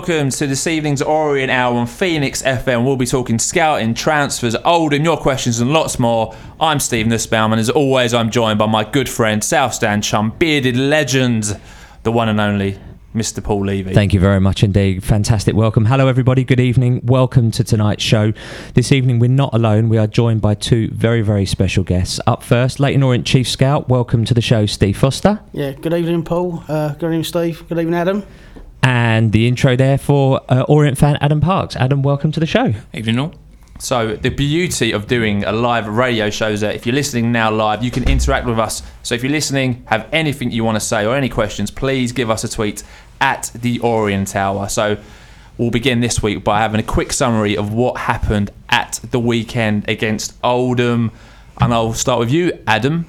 [0.00, 2.86] Oi, oi, and welcome to this evening's Orient Hour on Phoenix FM.
[2.86, 6.34] We'll be talking scouting, transfers, Oldham, your questions, and lots more.
[6.58, 10.30] I'm Steve Nussbaum, and as always, I'm joined by my good friend, South Stand chum,
[10.38, 11.60] bearded legend,
[12.02, 12.78] the one and only
[13.14, 13.44] Mr.
[13.44, 13.92] Paul Levy.
[13.92, 15.04] Thank you very much indeed.
[15.04, 15.84] Fantastic welcome.
[15.84, 16.44] Hello, everybody.
[16.44, 17.00] Good evening.
[17.04, 18.32] Welcome to tonight's show.
[18.74, 19.90] This evening, we're not alone.
[19.90, 22.20] We are joined by two very, very special guests.
[22.26, 23.88] Up first, Leyton Orient Chief Scout.
[23.90, 25.40] Welcome to the show, Steve Foster.
[25.52, 26.64] Yeah, good evening, Paul.
[26.68, 27.68] Uh, good evening, Steve.
[27.68, 28.24] Good evening, Adam.
[28.82, 31.76] And the intro there for uh, Orient fan Adam Parkes.
[31.76, 32.72] Adam, welcome to the show.
[32.94, 33.34] Evening all.
[33.78, 37.50] So the beauty of doing a live radio show is that if you're listening now
[37.50, 38.82] live, you can interact with us.
[39.02, 42.28] So if you're listening, have anything you want to say or any questions, please give
[42.30, 42.82] us a tweet
[43.22, 44.68] at the Orient Hour.
[44.68, 44.98] So
[45.56, 49.88] we'll begin this week by having a quick summary of what happened at the weekend
[49.88, 51.10] against Oldham.
[51.58, 53.06] And I'll start with you, Adam.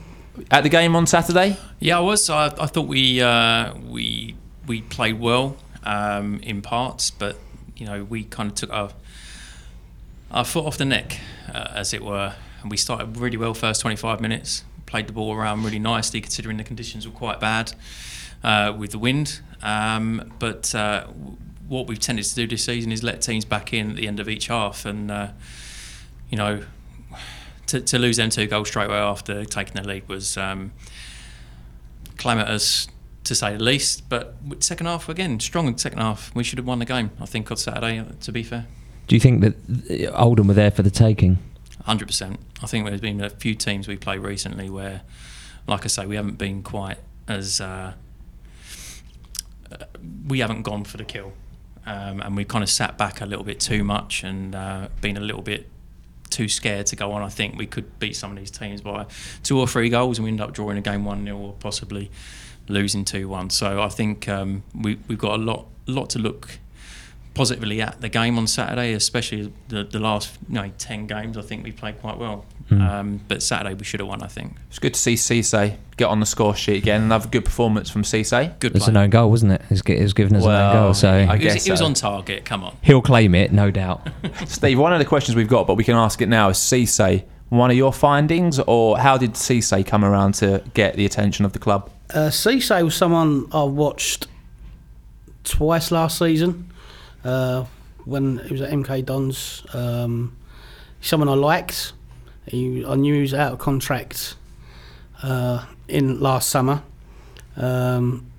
[0.50, 1.58] At the game on Saturday?
[1.80, 2.30] Yeah, I was.
[2.30, 4.36] I, I thought we uh, we
[4.72, 7.36] we played well um, in parts, but
[7.76, 8.92] you know we kind of took our
[10.32, 11.20] our foot off the neck,
[11.54, 14.64] uh, as it were, and we started really well first 25 minutes.
[14.86, 17.74] Played the ball around really nicely, considering the conditions were quite bad
[18.46, 19.42] uh, with the wind.
[19.62, 21.08] Um, but uh,
[21.68, 24.22] what we've tended to do this season is let teams back in at the end
[24.22, 25.28] of each half, and uh,
[26.30, 26.64] you know,
[27.68, 30.72] to, to lose them two goals straight away after taking the lead was um,
[32.18, 32.88] calamitous
[33.24, 34.10] to say the least.
[34.10, 36.34] But second half again, strong second half.
[36.36, 37.12] We should have won the game.
[37.20, 38.06] I think on Saturday.
[38.20, 38.68] To be fair.
[39.08, 41.38] Do you think that Oldham were there for the taking?
[41.86, 42.40] Hundred percent.
[42.62, 45.02] I think there's been a few teams we played recently where,
[45.68, 47.94] like I say, we haven't been quite as uh,
[50.28, 51.34] we haven't gone for the kill,
[51.86, 55.18] um, and we kind of sat back a little bit too much and uh, been
[55.18, 55.68] a little bit
[56.30, 57.22] too scared to go on.
[57.22, 59.06] I think we could beat some of these teams by
[59.44, 62.12] two or three goals, and we end up drawing a game one 0 or possibly
[62.68, 63.50] losing two one.
[63.50, 66.60] So I think um, we we've got a lot lot to look
[67.34, 71.38] positively at the game on Saturday, especially the, the last you know, 10 games.
[71.38, 72.46] I think we played quite well.
[72.70, 72.90] Mm.
[72.90, 74.56] Um, but Saturday we should have won, I think.
[74.70, 77.04] It's good to see Cisse get on the score sheet again.
[77.04, 78.60] Another good performance from Cisse.
[78.60, 78.72] Good.
[78.72, 79.62] It was an own goal, wasn't it?
[79.70, 80.94] It was, given as well, an own goal.
[80.94, 81.72] So I guess it was, so.
[81.72, 82.46] was, on target.
[82.46, 82.78] Come on.
[82.82, 84.08] He'll claim it, no doubt.
[84.46, 87.24] Steve, one of the questions we've got, but we can ask it now, is Cisse
[87.52, 91.52] one of your findings, or how did Cisse come around to get the attention of
[91.52, 91.90] the club?
[92.10, 94.28] Uh, Cisse was someone I watched
[95.44, 96.72] twice last season
[97.26, 97.66] uh,
[98.06, 99.66] when he was at MK Dons.
[99.74, 100.34] Um,
[101.02, 101.92] someone I liked.
[102.48, 104.36] He, I knew he was out of contract
[105.22, 106.84] uh, in last summer.
[107.58, 108.32] Um,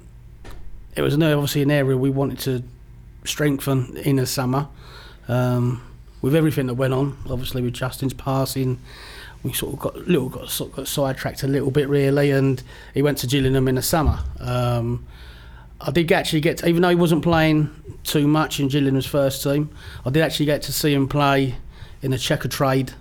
[0.96, 2.62] it was obviously an area we wanted to
[3.24, 4.68] strengthen in the summer.
[5.28, 5.82] Um,
[6.22, 8.78] with everything that went on, obviously with Justin's passing,
[9.43, 12.62] we sort of got little got, sort of got sidetracked a little bit really, and
[12.94, 14.21] he went to Gillingham in the summer.
[14.38, 15.05] Um,
[15.81, 17.69] I did actually get, to, even though he wasn't playing
[18.05, 19.71] too much in Gillingham's first team,
[20.06, 21.56] I did actually get to see him play
[22.03, 22.93] in a Checkatrade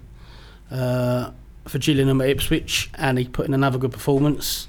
[0.72, 1.30] uh,
[1.68, 4.68] for Gillingham at Ipswich, and he put in another good performance.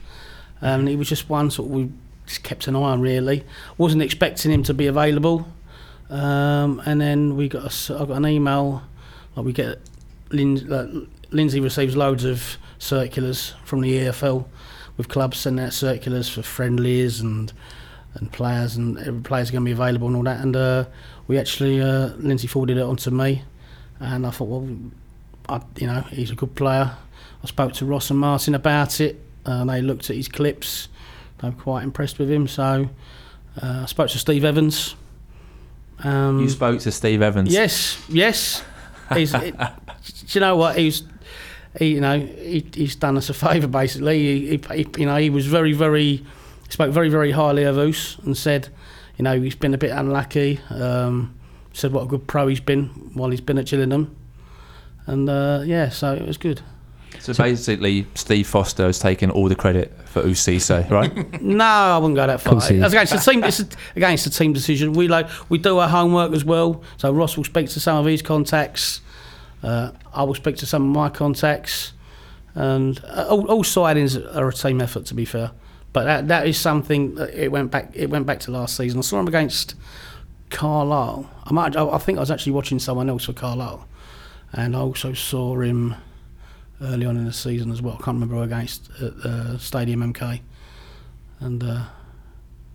[0.61, 1.91] And he was just one sort of we
[2.27, 3.45] just kept an eye on really.
[3.79, 5.47] Wasn't expecting him to be available,
[6.13, 8.83] um, and then we got a, I got an email
[9.35, 9.81] like we get
[10.31, 10.89] like
[11.31, 14.47] Lindsay receives loads of circulars from the EFL
[14.99, 17.53] with clubs sending out circulars for friendlies and
[18.15, 20.43] and players and every players going to be available and all that.
[20.43, 20.85] And uh,
[21.29, 23.43] we actually uh, Lindsay forwarded it on to me,
[23.99, 24.69] and I thought, well,
[25.49, 26.95] I, you know, he's a good player.
[27.43, 29.19] I spoke to Ross and Martin about it.
[29.47, 30.89] Uh, they looked at his clips.
[31.39, 32.47] They were quite impressed with him.
[32.49, 32.91] So
[33.63, 34.95] uh, I spoke to Steve Evans.
[36.05, 37.53] Um, you spoke to Steve Evans.
[37.53, 38.65] Yes, yes.
[39.15, 40.77] He's, it, do you know what?
[40.77, 41.03] He's,
[41.79, 44.57] he, you know, he, he's done us a favour basically.
[44.59, 46.25] He, he, you know, he was very, very
[46.73, 48.69] spoke very, very highly of Us and said,
[49.19, 50.59] you know, he's been a bit unlucky.
[50.71, 51.35] Um,
[51.73, 54.15] said what a good pro he's been while he's been at Gillingham.
[55.07, 56.63] And uh, yeah, so it was good.
[57.23, 61.41] So basically, Steve Foster has taken all the credit for Usise, right?
[61.41, 62.57] no, I wouldn't go that far.
[62.57, 63.45] Again, it's a team.
[63.45, 64.93] It's a, again, it's a team decision.
[64.93, 66.83] We like we do our homework as well.
[66.97, 69.03] So Ross will speak to some of his contacts.
[69.63, 71.93] Uh, I will speak to some of my contacts,
[72.57, 75.07] and uh, all, all sidings are a team effort.
[75.07, 75.53] To be fair,
[75.93, 77.15] but that, that is something.
[77.15, 77.93] That it went back.
[77.95, 78.99] It went back to last season.
[78.99, 79.77] I saw him against
[80.51, 81.31] Carlisle.
[81.45, 81.77] I might.
[81.77, 83.87] I think I was actually watching someone else for Carlisle,
[84.53, 85.95] and I also saw him
[86.83, 87.95] early on in the season as well.
[87.95, 90.41] I can't remember against at uh, Stadium MK,
[91.41, 91.85] and uh,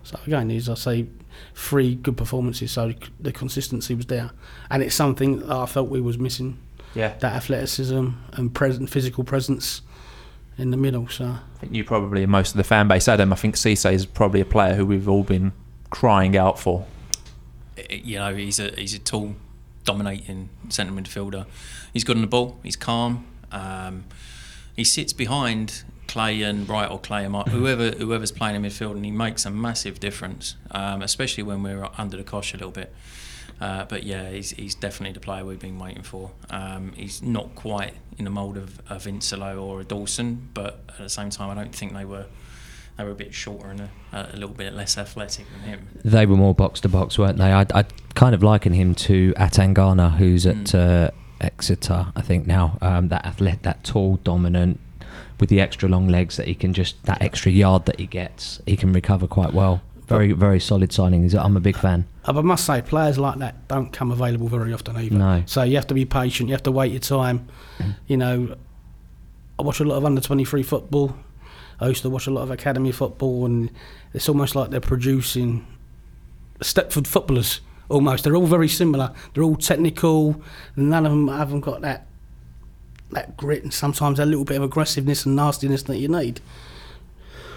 [0.03, 1.07] so again, as I say,
[1.55, 2.71] three good performances.
[2.71, 4.31] So the consistency was there,
[4.69, 6.59] and it's something that I felt we was missing.
[6.95, 9.81] Yeah, that athleticism and present physical presence
[10.57, 11.07] in the middle.
[11.09, 13.33] So I think you probably most of the fan base, Adam.
[13.33, 15.51] I think Cisse is probably a player who we've all been
[15.89, 16.85] crying out for?
[17.89, 19.35] you know, he's a he's a tall,
[19.83, 21.45] dominating centre midfielder.
[21.93, 22.59] He's good on the ball.
[22.63, 23.25] He's calm.
[23.51, 24.05] Um,
[24.75, 28.91] he sits behind Clay and Wright or Clay and Mark, whoever whoever's playing in midfield,
[28.91, 32.71] and he makes a massive difference, um, especially when we're under the cosh a little
[32.71, 32.93] bit.
[33.59, 36.29] Uh, but yeah, he's, he's definitely the player we've been waiting for.
[36.51, 40.97] Um, he's not quite in the mould of a Vincelot or a Dawson, but at
[40.99, 42.25] the same time, I don't think they were
[42.97, 43.89] they were a bit shorter and a,
[44.33, 45.87] a little bit less athletic than him.
[46.05, 47.51] They were more box to box, weren't they?
[47.51, 51.07] I'd, I'd kind of liken him to Atangana, who's at Mm.
[51.07, 52.77] uh, Exeter, I think now.
[52.81, 54.79] Um, that athlete, that tall, dominant,
[55.39, 58.61] with the extra long legs that he can just that extra yard that he gets,
[58.65, 59.81] he can recover quite well.
[60.07, 61.35] Very, very solid signing.
[61.35, 62.05] I'm a big fan.
[62.25, 65.15] Uh, I must say, players like that don't come available very often either.
[65.15, 65.43] No.
[65.45, 66.47] So you have to be patient.
[66.47, 67.47] You have to wait your time.
[68.07, 68.55] You know,
[69.59, 71.15] I watch a lot of under twenty three football.
[71.79, 73.69] I used to watch a lot of academy football, and
[74.13, 75.67] it's almost like they're producing
[76.61, 77.59] Stepford footballers.
[77.89, 79.13] Almost, they're all very similar.
[79.33, 80.41] They're all technical.
[80.75, 82.07] None of them haven't got that
[83.11, 86.41] that grit, and sometimes a little bit of aggressiveness and nastiness that you need.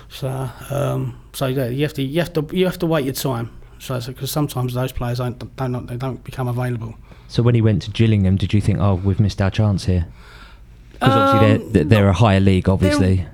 [0.09, 3.15] So, um, so yeah, you have to you have to you have to wait your
[3.15, 3.51] time.
[3.79, 6.95] So, because sometimes those players don't don't they don't become available.
[7.29, 10.07] So when he went to Gillingham, did you think, oh, we've missed our chance here?
[10.93, 13.25] Because obviously Um, they're, they're a higher league, obviously.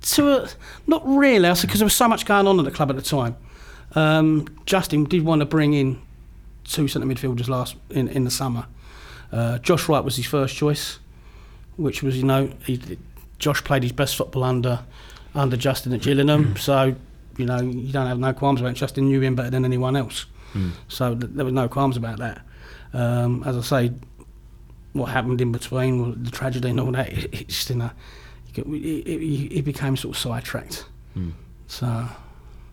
[0.00, 0.48] To a,
[0.86, 3.36] not really, because there was so much going on at the club at the time.
[3.94, 6.00] Um, Justin did want to bring in
[6.64, 8.66] two centre midfielders last in, in the summer.
[9.32, 10.98] Uh, Josh Wright was his first choice,
[11.76, 12.80] which was you know he,
[13.38, 14.80] Josh played his best football under
[15.34, 16.94] under Justin at Gillingham, so
[17.36, 18.74] you know you don't have no qualms about it.
[18.74, 20.26] Justin knew him better than anyone else,
[20.88, 22.40] so th- there was no qualms about that.
[22.94, 23.92] Um, as I say,
[24.94, 27.94] what happened in between, the tragedy and all that, it, it's just in a,
[28.54, 30.86] it, it, it became sort of sidetracked.
[31.66, 32.08] So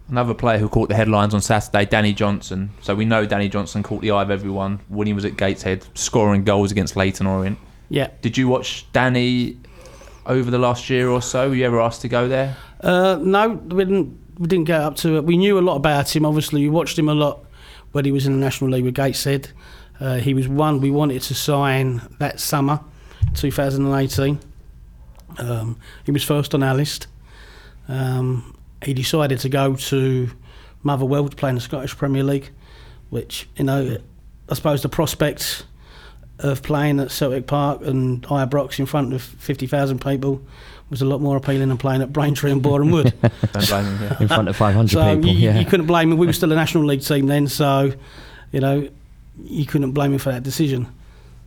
[0.08, 2.70] Another player who caught the headlines on Saturday, Danny Johnson.
[2.82, 5.84] So we know Danny Johnson caught the eye of everyone when he was at Gateshead,
[5.96, 7.58] scoring goals against Leyton Orient.
[7.90, 9.58] yeah, Did you watch Danny
[10.28, 11.50] over the last year or so?
[11.50, 12.56] Were you ever asked to go there?
[12.82, 14.20] Uh, no, we didn't.
[14.38, 15.24] We didn't get up to it.
[15.24, 16.26] We knew a lot about him.
[16.26, 17.46] Obviously, we watched him a lot
[17.94, 19.50] when he was in the National League with Gateshead.
[20.00, 22.82] Uh, he was one we wanted to sign that summer,
[23.36, 24.38] 2018.
[25.38, 27.08] Um, he was first on our list.
[27.88, 30.30] Um, he decided to go to
[30.84, 32.50] Motherwell to play in the Scottish Premier League,
[33.10, 33.98] which you know,
[34.50, 35.66] I suppose the prospect
[36.40, 40.42] of playing at Celtic Park and Ibrox in front of 50,000 people
[40.90, 43.14] was a lot more appealing than playing at Braintree and Boreham Wood.
[43.22, 44.04] Don't blame him.
[44.04, 44.18] Yeah.
[44.20, 45.30] in front of 500 so people.
[45.30, 45.60] you, yeah.
[45.60, 46.18] you couldn't blame him.
[46.18, 47.94] We were still a National League team then, so
[48.52, 48.90] you know
[49.44, 50.88] you couldn't blame him for that decision.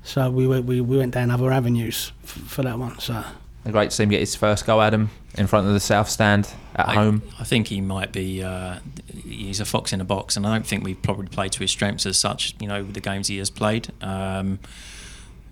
[0.02, 2.98] So we went, we, we went down other avenues f- for that one.
[2.98, 3.22] So
[3.64, 6.48] Great to see him get his first goal, Adam, in front of the South Stand
[6.74, 7.22] at I, home.
[7.38, 8.42] I think he might be.
[8.42, 8.78] Uh,
[9.24, 11.70] he's a fox in a box, and I don't think we've probably played to his
[11.70, 12.54] strengths as such.
[12.60, 13.92] You know, with the games he has played.
[14.00, 14.58] Um,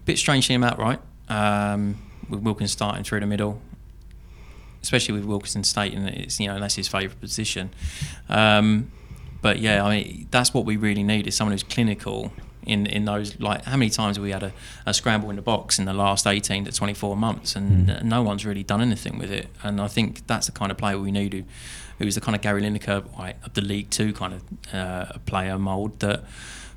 [0.07, 1.01] bit strange seeing him outright.
[1.29, 1.99] Um,
[2.31, 3.61] with Wilkins starting through the middle,
[4.83, 7.71] especially with Wilkinson stating that it's you know that's his favourite position.
[8.29, 8.91] Um,
[9.43, 12.33] but yeah, I mean that's what we really need is someone who's clinical.
[12.67, 14.53] In, in those like how many times have we had a,
[14.85, 18.23] a scramble in the box in the last 18 to 24 months and uh, no
[18.25, 21.13] one's really done anything with it and I think that's the kind of player we
[21.13, 21.45] need who
[21.99, 24.43] who's the kind of Gary Lineker right, of the League Two kind of
[24.75, 26.25] uh, player mould that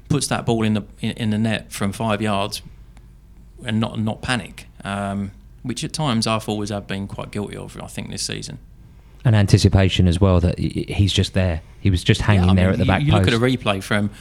[0.09, 2.61] puts that ball in the in, in the net from five yards
[3.65, 5.31] and not not panic, um,
[5.63, 7.81] which at times our forwards have been quite guilty of.
[7.81, 8.59] I think this season.
[9.25, 11.61] and anticipation as well that he's just there.
[11.81, 13.25] He was just hanging Yeah, I there mean, at the you, back you post.
[13.25, 14.11] look at a replay from.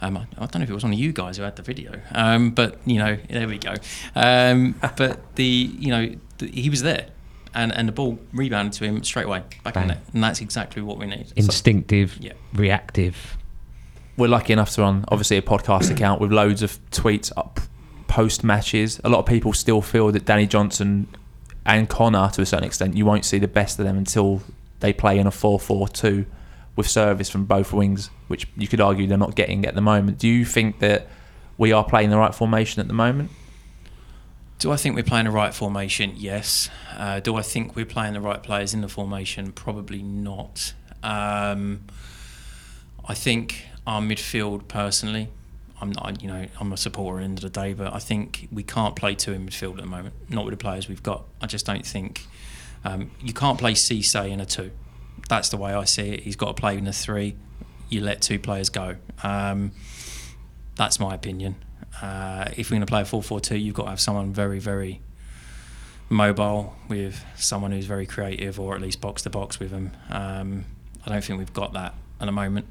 [0.00, 1.62] Um, I I don't know if it was one of you guys who had the
[1.62, 3.74] video, um, but you know, there we go.
[4.14, 7.08] Um, but the you know the, he was there,
[7.54, 9.88] and, and the ball rebounded to him straight away back in Bang.
[9.88, 11.32] the net, and that's exactly what we need.
[11.36, 12.32] Instinctive, Yeah.
[12.54, 13.36] reactive.
[14.16, 17.60] We're lucky enough to run, obviously, a podcast account with loads of tweets up
[18.08, 19.00] post matches.
[19.04, 21.06] A lot of people still feel that Danny Johnson
[21.64, 24.42] and Connor, to a certain extent, you won't see the best of them until
[24.80, 26.26] they play in a 4 4 2
[26.78, 30.16] with service from both wings, which you could argue they're not getting at the moment.
[30.16, 31.08] Do you think that
[31.58, 33.32] we are playing the right formation at the moment?
[34.60, 36.12] Do I think we're playing the right formation?
[36.16, 36.70] Yes.
[36.96, 39.50] Uh, do I think we're playing the right players in the formation?
[39.50, 40.72] Probably not.
[41.02, 41.80] Um,
[43.08, 45.30] I think our midfield, personally,
[45.80, 47.98] I'm not, you know, I'm a supporter at the end of the day, but I
[47.98, 50.14] think we can't play two in midfield at the moment.
[50.30, 51.24] Not with the players we've got.
[51.40, 52.24] I just don't think
[52.84, 54.70] um, you can't play Cisse in a two.
[55.28, 56.20] That's the way I see it.
[56.20, 57.36] He's got to play in a three.
[57.88, 58.96] You let two players go.
[59.22, 59.72] Um,
[60.76, 61.56] that's my opinion.
[62.00, 64.32] Uh, if we're going to play a 4 4 2, you've got to have someone
[64.32, 65.00] very, very
[66.08, 69.90] mobile with someone who's very creative or at least box to box with them.
[70.10, 70.64] Um,
[71.04, 72.66] I don't think we've got that at the moment.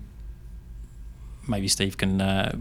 [1.47, 2.19] Maybe Steve can.
[2.21, 2.51] Uh,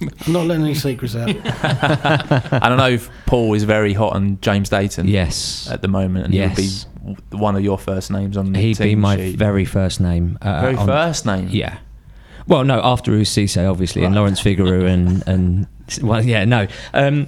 [0.00, 1.28] I'm not letting any secrets out.
[1.28, 5.68] and I know Paul is very hot on James Dayton Yes.
[5.70, 6.56] at the moment, and Yes.
[6.58, 9.36] he would be one of your first names on the He'd be team my sheet.
[9.36, 10.38] very first name.
[10.40, 11.48] Uh, very on- first name.
[11.50, 11.78] Yeah.
[12.48, 15.66] Well, no, after Usise, obviously, and Lawrence Vigouroux, and and
[16.00, 16.68] well, yeah, no.
[16.94, 17.26] Um,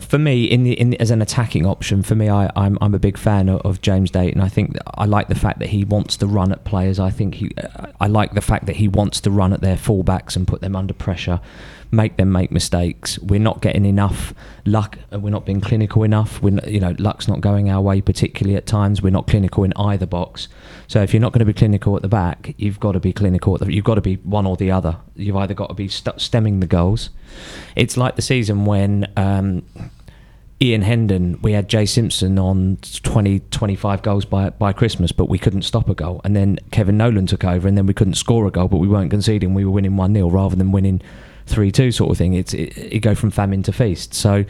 [0.00, 2.98] for me, in the in as an attacking option, for me, I, I'm I'm a
[2.98, 4.40] big fan of, of James Dayton.
[4.40, 6.98] I think I like the fact that he wants to run at players.
[6.98, 9.76] I think he, uh, I like the fact that he wants to run at their
[9.76, 11.40] fullbacks and put them under pressure,
[11.90, 13.18] make them make mistakes.
[13.18, 14.32] We're not getting enough
[14.64, 14.98] luck.
[15.10, 16.40] We're not being clinical enough.
[16.42, 19.02] We're not, you know luck's not going our way, particularly at times.
[19.02, 20.48] We're not clinical in either box.
[20.86, 23.12] So if you're not going to be clinical at the back, you've got to be
[23.12, 23.56] clinical.
[23.58, 24.96] The, you've got to be one or the other.
[25.16, 27.10] You've either got to be st- stemming the goals.
[27.76, 29.64] It's like the season when um,
[30.62, 35.38] Ian Hendon, we had Jay Simpson on 20, 25 goals by by Christmas, but we
[35.38, 36.20] couldn't stop a goal.
[36.22, 38.86] And then Kevin Nolan took over, and then we couldn't score a goal, but we
[38.86, 39.54] weren't conceding.
[39.54, 41.00] We were winning one 0 rather than winning
[41.50, 42.34] three two sort of thing.
[42.34, 44.14] It's it, it go from famine to feast.
[44.14, 44.44] So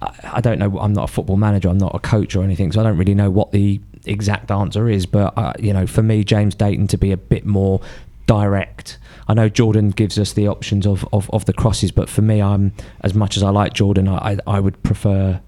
[0.00, 0.78] I, I don't know.
[0.78, 1.68] I'm not a football manager.
[1.68, 2.72] I'm not a coach or anything.
[2.72, 5.06] So I don't really know what the exact answer is.
[5.06, 7.80] But uh, you know, for me, James Dayton to be a bit more
[8.26, 8.98] direct.
[9.28, 12.42] I know Jordan gives us the options of, of, of the crosses, but for me,
[12.42, 15.40] I'm as much as I like Jordan, I, I, I would prefer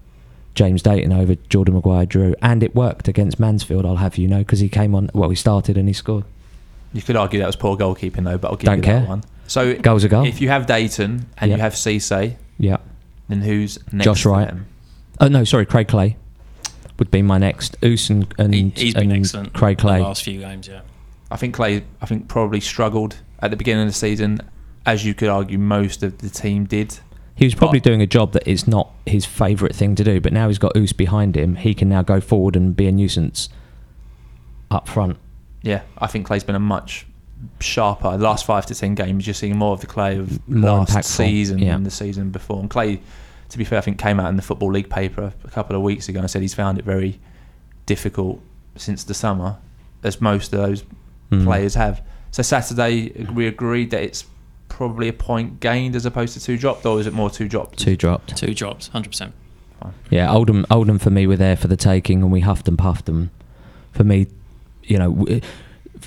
[0.55, 3.85] James Dayton over Jordan Maguire Drew, and it worked against Mansfield.
[3.85, 5.11] I'll have you know because he came on.
[5.13, 6.23] Well, he started and he scored.
[6.93, 8.99] You could argue that was poor goalkeeping though, but I'll give Don't you care.
[9.01, 9.23] that one.
[9.47, 10.25] So Goal's a goal.
[10.25, 11.57] if you have Dayton and Yeah.
[11.57, 12.77] you have Cisse, Yeah.
[13.29, 14.05] then who's next?
[14.05, 14.47] Josh Wright.
[14.47, 14.65] them?
[15.19, 16.17] Oh no, sorry, Craig Clay
[16.99, 17.75] would be my next.
[17.83, 19.53] Oos and, and he, he's been excellent.
[19.53, 19.97] Craig Clay.
[19.99, 20.81] The last few games, yeah.
[21.31, 21.83] I think Clay.
[22.01, 24.39] I think probably struggled at the beginning of the season,
[24.85, 26.99] as you could argue most of the team did.
[27.35, 30.21] He was probably But- doing a job that is not his favourite thing to do,
[30.21, 31.55] but now he's got Oos behind him.
[31.57, 33.49] He can now go forward and be a nuisance
[34.71, 35.17] up front.
[35.61, 37.05] Yeah, I think Clay's been a much
[37.59, 38.17] sharper.
[38.17, 40.91] The last five to ten games, you're seeing more of the Clay of More last
[40.95, 41.73] impactful, season yeah.
[41.73, 42.59] than the season before.
[42.59, 42.99] And Clay,
[43.49, 45.81] to be fair, I think came out in the Football League paper a couple of
[45.81, 47.19] weeks ago and said he's found it very
[47.85, 48.41] difficult
[48.75, 49.57] since the summer,
[50.03, 50.83] as most of those
[51.31, 51.43] Mm.
[51.45, 52.01] players have.
[52.31, 54.25] So Saturday, we agreed that it's
[54.69, 57.79] probably a point gained as opposed to two dropped, or is it more two dropped?
[57.79, 58.35] Two dropped.
[58.37, 59.31] Two dropped, 100%.
[60.09, 63.05] Yeah, Oldham, Oldham for me were there for the taking, and we huffed and puffed
[63.05, 63.29] them.
[63.91, 64.27] For me,
[64.83, 65.47] you know, w- for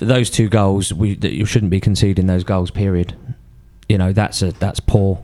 [0.05, 2.71] those two goals, we that you shouldn't be conceding those goals.
[2.71, 3.15] Period.
[3.87, 5.23] You know, that's a that's poor.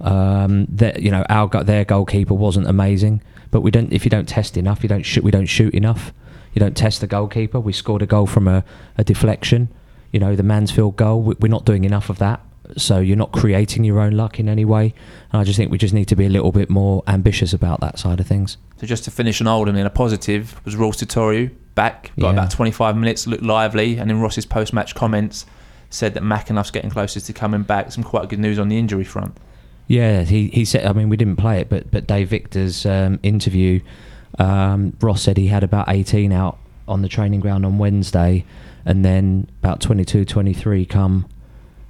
[0.00, 3.92] Um, that you know, our their goalkeeper wasn't amazing, but we don't.
[3.92, 5.24] If you don't test enough, you don't shoot.
[5.24, 6.12] We don't shoot enough.
[6.54, 7.60] You don't test the goalkeeper.
[7.60, 8.64] We scored a goal from a,
[8.96, 9.68] a deflection.
[10.12, 11.20] You know, the Mansfield goal.
[11.22, 12.40] we- We're not doing enough of that.
[12.76, 14.92] So you're not creating your own luck in any way.
[15.32, 17.80] And I just think we just need to be a little bit more ambitious about
[17.80, 18.56] that side of things.
[18.80, 22.32] So just to finish on Oldham, in a positive was Ruel Sotiriou back, got Yeah.
[22.32, 25.46] about 25 minutes, looked lively, and in Ross's post-match comments
[25.90, 27.92] said that McAnuff's getting closer to coming back.
[27.92, 29.36] Some quite good news on the injury front.
[29.86, 30.84] Yeah, he, he said.
[30.84, 33.78] I mean, we didn't play it, but but Dave Victor's um, interview,
[34.40, 38.44] um, Ross said he had about 18 out on the training ground on Wednesday,
[38.84, 41.26] and then about 22, 23 come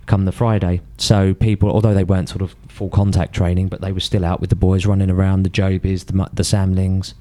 [0.05, 0.83] come the Friday.
[0.99, 4.41] So people, although they weren't sort of full contact training, but they were still out
[4.43, 7.15] with the boys running around, the Jobies, the the Samlings.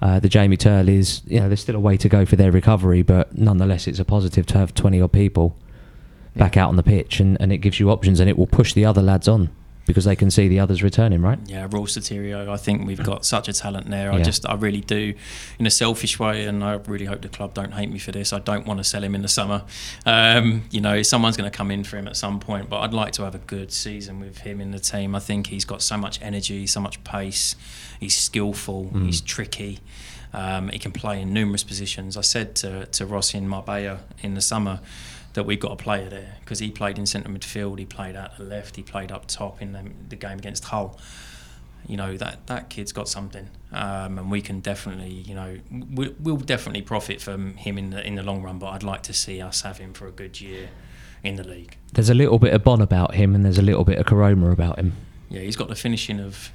[0.00, 3.02] Uh, the Jamie Turleys, you know, there's still a way to go for their recovery,
[3.02, 5.56] but nonetheless, it's a positive to have 20 odd people
[6.36, 8.74] back out on the pitch, and, and it gives you options, and it will push
[8.74, 9.50] the other lads on
[9.88, 11.38] because they can see the others returning, right?
[11.46, 14.12] Yeah, Ruel Sotiriou, I think we've got such a talent there.
[14.12, 14.22] I Yeah.
[14.22, 15.14] just, I really do,
[15.58, 18.32] in a selfish way, and I really hope the club don't hate me for this.
[18.32, 19.64] I don't want to sell him in the summer.
[20.06, 22.92] Um, you know, someone's going to come in for him at some point, but I'd
[22.94, 25.14] like to have a good season with him in the team.
[25.16, 27.56] I think he's got so much energy, so much pace.
[27.98, 29.80] He's skillful, he's tricky.
[30.34, 32.14] Um, he can play in numerous positions.
[32.16, 34.80] I said to, to Ross in Marbella in the summer
[35.34, 38.36] that we've got a player there because he played in centre midfield, he played out
[38.38, 40.98] the left, he played up top in the, the game against Hull.
[41.86, 45.58] You know that that kid's got something, um, and we can definitely, you know,
[45.94, 48.58] we, we'll definitely profit from him in the in the long run.
[48.58, 50.68] But I'd like to see us have him for a good year
[51.22, 51.76] in the league.
[51.92, 54.52] There's a little bit of Bonne about him, and there's a little bit of Koroma
[54.52, 54.92] about him.
[55.30, 56.50] Yeah, he's got the finishing of.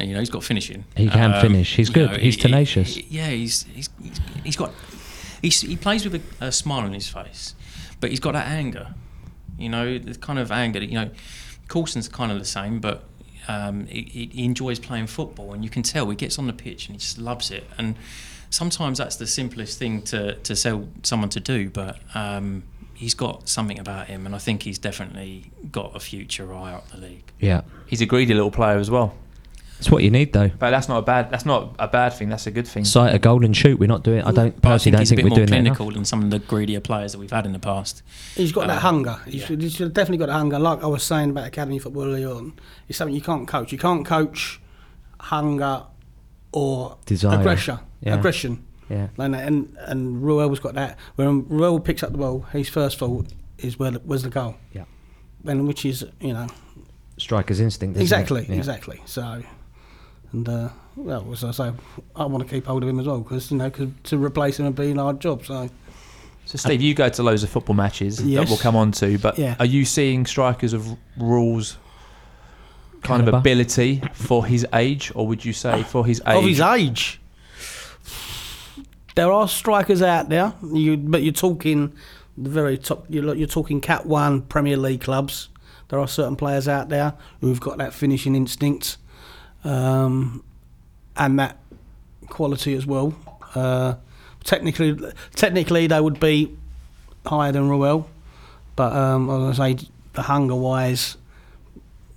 [0.00, 0.84] You know, he's got finishing.
[0.96, 1.74] He can finish.
[1.76, 2.16] He's good.
[2.18, 2.94] He's tenacious.
[2.94, 4.72] he- yeah, he's he's he's, he's got.
[5.42, 7.54] He's, he plays with a, a smile on his face,
[8.00, 8.94] but he's got that anger.
[9.58, 11.10] You know, the kind of anger that you know.
[11.68, 13.04] Coulson's kind of the same, but
[13.46, 16.52] um, he, he- he enjoys playing football, and you can tell he gets on the
[16.54, 17.64] pitch and he just loves it.
[17.76, 17.96] And
[18.48, 21.98] sometimes that's the simplest thing to to sell someone to do, but.
[22.14, 22.62] Um,
[22.94, 26.88] He's got something about him, and I think he's definitely got a future high up
[26.90, 27.30] the league.
[27.38, 27.60] Yeah.
[27.86, 29.14] He's a greedy little player as well.
[29.78, 30.48] It's what you need though.
[30.58, 31.30] But that's not a bad.
[31.30, 32.28] That's not a bad thing.
[32.28, 32.84] That's a good thing.
[32.84, 33.78] Sight a goal and shoot.
[33.78, 34.22] We're not doing.
[34.22, 35.56] I don't But I personally think don't think we're more doing that.
[35.58, 35.76] enough.
[35.76, 38.02] clinical than some of the greedier players that we've had in the past.
[38.34, 39.18] He's got that Uh, hunger.
[39.26, 40.58] He's, he's definitely got that hunger.
[40.58, 42.54] Like I was saying about academy football earlier on,
[42.88, 43.70] it's something you can't coach.
[43.70, 44.60] You can't coach
[45.20, 45.84] hunger
[46.52, 47.38] or Desire.
[47.38, 47.78] aggression.
[48.00, 48.14] Yeah.
[48.16, 48.64] Aggression.
[48.88, 49.08] Yeah.
[49.18, 50.98] And and and Ruel's got that.
[51.16, 53.26] When Ruel picks up the ball, his first thought
[53.58, 54.56] is where the, where's the goal.
[54.72, 54.84] Yeah.
[55.46, 56.48] And which is you know
[57.18, 57.96] Striker's instinct.
[57.96, 58.04] isn't it?
[58.04, 58.54] exactly Yeah.
[58.56, 59.00] exactly.
[59.04, 59.42] So
[60.32, 61.72] and uh, well as I say,
[62.16, 64.58] I want to keep hold of him as well because you know 'cause to replace
[64.58, 65.44] him would be an hard job.
[65.46, 65.68] So
[66.44, 69.38] So, Steve, you go to loads of football matches that we'll come on to, but
[69.38, 69.54] Yeah.
[69.60, 70.86] are you seeing strikers of
[71.18, 71.76] Ruel's
[73.02, 73.28] kind Caliber?
[73.30, 76.36] of ability for his age, or would you say for his age?
[76.36, 77.20] of his age.
[79.14, 81.92] There are strikers out there, you, but you're talking
[82.36, 83.04] the very top.
[83.08, 85.48] You're, you're talking Cat One Premier League clubs.
[85.88, 88.96] There are certain players out there who've got that finishing instinct,
[89.64, 90.42] um,
[91.16, 91.58] and that
[92.28, 93.14] quality as well.
[93.54, 93.94] Uh,
[94.44, 94.96] technically,
[95.34, 96.56] technically they would be
[97.26, 98.08] higher than Ruel,
[98.76, 99.76] but um, I was say
[100.14, 101.16] the hunger wise,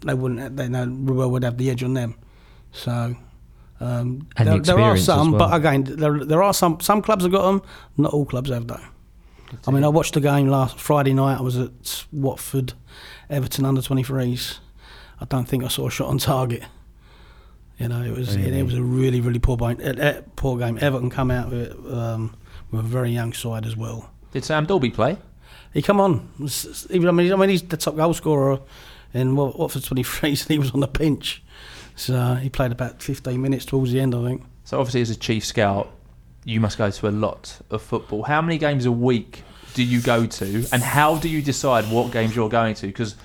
[0.01, 0.57] they wouldn't.
[0.57, 2.15] They know Ruel would have the edge on them.
[2.71, 3.15] So.
[3.79, 5.49] Um, And the there, there are some, well.
[5.49, 6.79] but again, there, there are some.
[6.81, 7.63] Some clubs have got them.
[7.97, 8.79] Not all clubs have though.
[9.67, 11.39] I mean, I watched the game last Friday night.
[11.39, 12.73] I was at Watford,
[13.29, 14.59] Everton under 23s.
[15.19, 16.63] I don't think I saw a shot on target.
[17.81, 18.63] You know, it was it, Really?
[18.63, 20.77] was a really really poor point, uh, uh, poor game.
[20.81, 22.35] Everton come out with um,
[22.71, 24.09] with a very young side as well.
[24.31, 25.17] Did Sam Dolby play?
[25.73, 26.29] He come on.
[26.43, 28.59] S- s- Even I mean, I mean, he's the top goal scorer
[29.13, 31.43] in Wat- Watford 23s, and he was on the bench.
[31.95, 34.43] So he played about 15 minutes towards the end, I think.
[34.63, 35.91] So obviously, as a chief scout,
[36.45, 38.23] you must go to a lot of football.
[38.23, 42.11] How many games a week do you go to, and how do you decide what
[42.11, 42.87] games you're going to?
[42.87, 43.15] Because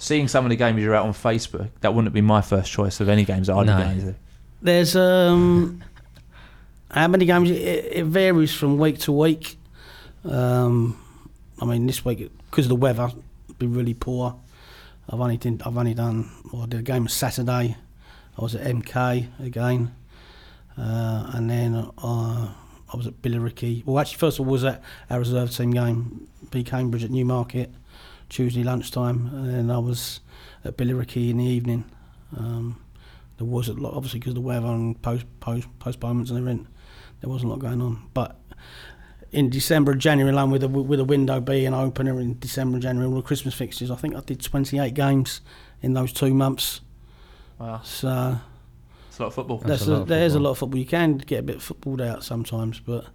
[0.00, 3.00] seeing some of the games you're out on Facebook, that wouldn't be my first choice
[3.00, 3.76] of any games that I'd No.
[3.76, 4.14] be going to.
[4.62, 5.82] There's um,
[6.90, 7.50] how many games?
[7.50, 7.56] It,
[7.92, 9.56] it varies from week to week.
[10.24, 10.98] Um,
[11.60, 13.10] I mean, this week because of the weather,
[13.48, 14.34] it's been really poor.
[15.08, 16.30] I've only did, I've only done.
[16.52, 17.76] Well, I did a game on Saturday.
[18.38, 19.94] I was at MK again,
[20.78, 22.48] uh, and then uh,
[22.92, 23.84] I was at Billericay.
[23.84, 27.70] Well, actually, first of all, was at our reserve team game, B Cambridge at Newmarket,
[28.30, 30.20] Tuesday lunchtime, and then I was
[30.64, 31.84] at Billericay in the evening.
[32.36, 32.80] Um,
[33.36, 36.66] there was a lot, obviously, because of the weather and post, post, postponements and everything.
[37.20, 38.40] There wasn't a lot going on, but
[39.32, 42.82] in December and January alone with a with a window being opener in December and
[42.82, 43.90] January all the Christmas fixtures.
[43.90, 45.40] I think I did 28 games
[45.82, 46.80] in those two months.
[47.58, 48.38] Wow, So
[49.08, 49.58] it's a lot of football.
[49.58, 50.78] That's that's a a lot of there's a lot of football.
[50.78, 53.06] You can get a bit footballed out sometimes, but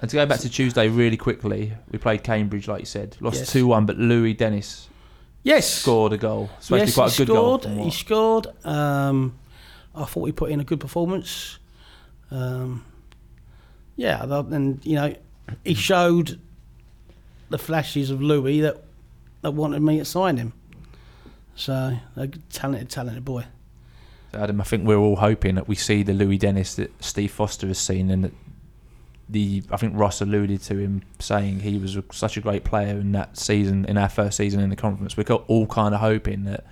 [0.00, 3.50] And to go back to Tuesday really quickly, we played Cambridge, like you said, lost
[3.50, 4.88] two one, but Louis Dennis
[5.42, 6.50] yes, scored a goal.
[6.60, 7.62] Supposed yes, quite he a good scored.
[7.62, 7.84] goal.
[7.84, 8.46] He scored.
[8.64, 9.38] Um,
[9.94, 11.58] I thought he put in a good performance.
[12.30, 12.84] Um,
[13.96, 15.14] yeah, and you know,
[15.64, 16.40] he showed
[17.50, 18.82] the flashes of Louis that
[19.42, 20.52] that wanted me to sign him.
[21.56, 23.44] So a talented, talented boy.
[24.32, 27.66] Adam, I think we're all hoping that we see the Louis Dennis that Steve Foster
[27.66, 28.32] has seen, and that
[29.30, 33.12] the I think Ross alluded to him saying he was such a great player in
[33.12, 35.16] that season, in our first season in the conference.
[35.16, 36.64] We're all kind of hoping that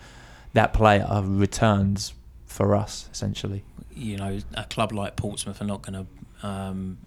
[0.55, 2.15] that player returns
[2.47, 3.63] for us, essentially.
[3.95, 6.07] you know, a club like Portsmouth are not going
[6.41, 6.99] to um,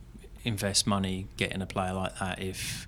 [0.43, 2.87] invest money getting a player like that if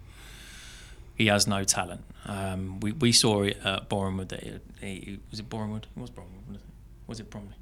[1.16, 2.04] he has no talent.
[2.26, 4.30] Um, we, we saw it at Bournemouth.
[4.30, 5.86] That it, he, was it Bournemouth?
[5.96, 6.42] It was Bournemouth.
[6.48, 6.74] wasn't it?
[7.08, 7.56] Was it Bromley?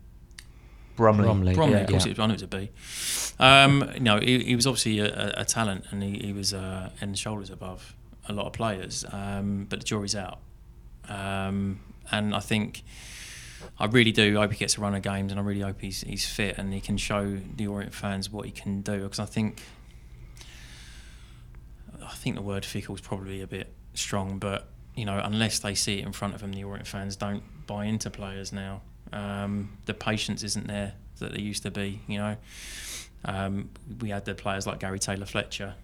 [0.95, 1.23] Bromley.
[1.23, 1.53] Bromley.
[1.53, 1.81] Bromley, yeah.
[1.83, 2.11] of course, Yeah.
[2.11, 2.69] it was, I knew it was a B.
[3.39, 5.05] Um, no, he, he was obviously a,
[5.37, 7.95] a, a talent, and he, he was uh, head and shoulders above
[8.27, 9.03] a lot of players.
[9.11, 10.39] Um, but the jury's out,
[11.09, 11.79] um,
[12.11, 12.83] and I think
[13.79, 16.01] I really do hope he gets a run of games, and I really hope he's
[16.01, 19.01] he's fit and he can show the Orient fans what he can do.
[19.03, 19.61] Because I think
[22.03, 25.73] I think the word fickle is probably a bit strong, but you know, unless they
[25.75, 28.81] see it in front of them, the Orient fans don't buy into players now.
[29.11, 32.01] Um, the patience isn't there that there used to be.
[32.07, 32.37] You know,
[33.25, 33.69] um,
[33.99, 35.75] we had the players like Gary Taylor Fletcher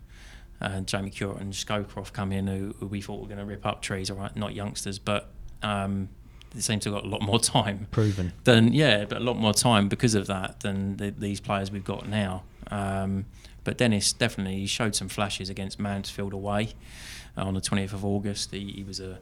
[0.59, 3.65] and Jamie Curran and Scowcroft come in who, who we thought were going to rip
[3.65, 4.09] up trees.
[4.09, 5.29] All right, not youngsters, but
[5.61, 6.09] um,
[6.53, 8.33] they seem to have got a lot more time Proven.
[8.43, 11.85] than yeah, but a lot more time because of that than the, these players we've
[11.85, 12.43] got now.
[12.69, 13.25] Um,
[13.63, 16.73] but Dennis definitely showed some flashes against Mansfield away
[17.35, 18.51] on the 20th of August.
[18.51, 19.19] He, he was a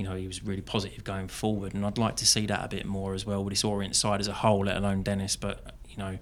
[0.00, 2.68] you know he was really positive going forward, and I'd like to see that a
[2.68, 5.36] bit more as well with this Orient side as a whole, let alone Dennis.
[5.36, 6.18] But you know.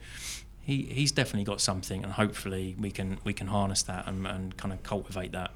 [0.60, 4.54] He, he's definitely got something, and hopefully we can we can harness that and, and
[4.58, 5.50] kind of cultivate that.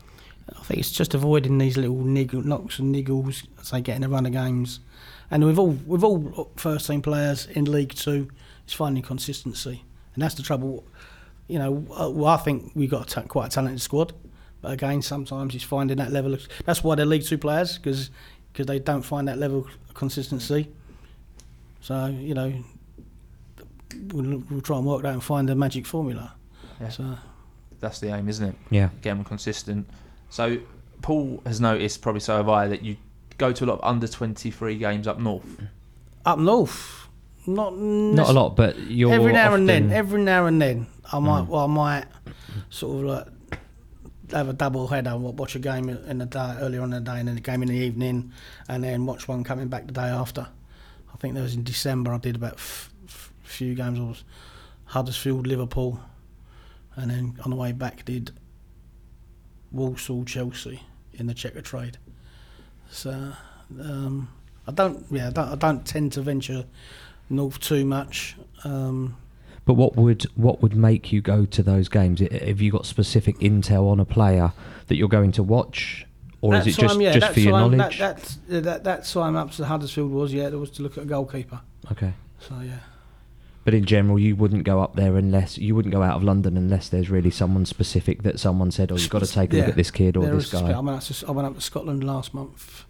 [0.49, 4.01] I think it's just avoiding these little niggle, knocks and niggles as they get in
[4.01, 4.81] the run of games.
[5.31, 8.29] And with all with all first team players in League Two,
[8.65, 10.85] it's finding consistency, and that's the trouble.
[11.47, 14.15] You know, uh, well, I think we've got a ta- quite a talented squad,
[14.63, 16.33] but again, sometimes it's finding that level.
[16.35, 18.11] Of, that's why they're League Two players because
[18.55, 20.69] they don't find that level of consistency.
[21.81, 22.53] So you know,
[24.13, 26.35] we'll, we'll try and work that and find the magic formula.
[26.81, 26.89] Yeah.
[26.89, 27.19] So
[27.81, 28.55] That's the aim, isn't it?
[28.71, 28.89] Yeah.
[29.03, 29.87] Get them consistent.
[30.31, 30.59] So
[31.03, 32.97] Paul has noticed, probably so have I, that you
[33.39, 35.45] go to a lot of under 23 games up north.
[36.25, 37.09] up north,
[37.47, 41.19] not Not a lot, but you're every now and then, every now and then, I
[41.19, 41.49] might, Mm.
[41.49, 42.05] well, I might
[42.71, 43.27] sort of like
[44.33, 47.11] have a double header, wa- watch a game in the day earlier on in the
[47.11, 48.33] day, and then a game in the evening,
[48.69, 50.47] and then watch one coming back the day after.
[51.13, 52.13] I think that was in December.
[52.13, 53.99] I did about f- f- few games.
[53.99, 54.25] I was
[54.87, 56.01] Huddersfield, Liverpool,
[56.97, 58.31] and then on the way back did
[59.71, 60.83] Walsall, Chelsea
[61.15, 61.95] in the Checkatrade.
[62.91, 63.33] So
[63.81, 64.29] um,
[64.67, 66.65] I don't, yeah, I don't, I don't tend to venture
[67.31, 68.37] north too much.
[68.65, 69.17] Um,
[69.65, 72.21] But what would what would make you go to those games?
[72.21, 74.53] Have you got specific intel on a player
[74.89, 76.05] that you're going to watch,
[76.41, 77.99] or is it just yeah, just for your I'm- knowledge?
[77.99, 80.99] That, that's, that, that's why I'm up to Huddersfield was, yeah, it was to look
[80.99, 81.61] at a goalkeeper.
[81.93, 82.13] okay.
[82.41, 82.79] So, yeah.
[83.65, 86.57] But in general, you wouldn't go up there unless you wouldn't go out of London
[86.57, 89.69] unless there's really someone specific that someone said, "Oh, you've got to take a look
[89.69, 91.61] at this kid or this is- guy." I went, up to, I went up to
[91.61, 92.85] Scotland last month,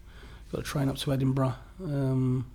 [0.51, 1.55] got a train up to Edinburgh
[1.85, 2.47] um,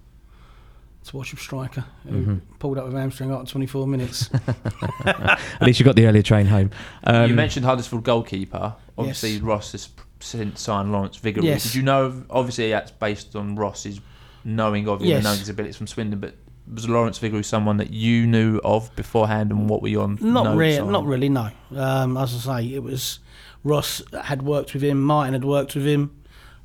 [1.07, 2.41] to watch a striker who Mhm.
[2.59, 4.29] pulled up with hamstring after 24 minutes.
[5.05, 6.71] At least you got the earlier train home.
[7.03, 8.75] Um, you mentioned Huddersfield goalkeeper.
[8.97, 9.41] Obviously, Yes.
[9.41, 9.89] Ross has
[10.19, 11.43] since signed Lawrence Vigouroux.
[11.43, 11.63] Yes.
[11.63, 12.23] Did you know?
[12.29, 13.99] Obviously, that's based on Ross's
[14.43, 15.17] knowing of him Yes.
[15.17, 16.19] and knowing his abilities from Swindon.
[16.19, 16.35] But
[16.73, 20.17] was Lawrence Vigouroux someone that you knew of beforehand, and what were you on?
[20.21, 20.91] Not notes really, on?
[20.91, 21.29] not really.
[21.29, 21.49] No.
[21.75, 23.19] Um, as I say, it was
[23.63, 25.01] Ross had worked with him.
[25.01, 26.11] Martin had worked with him.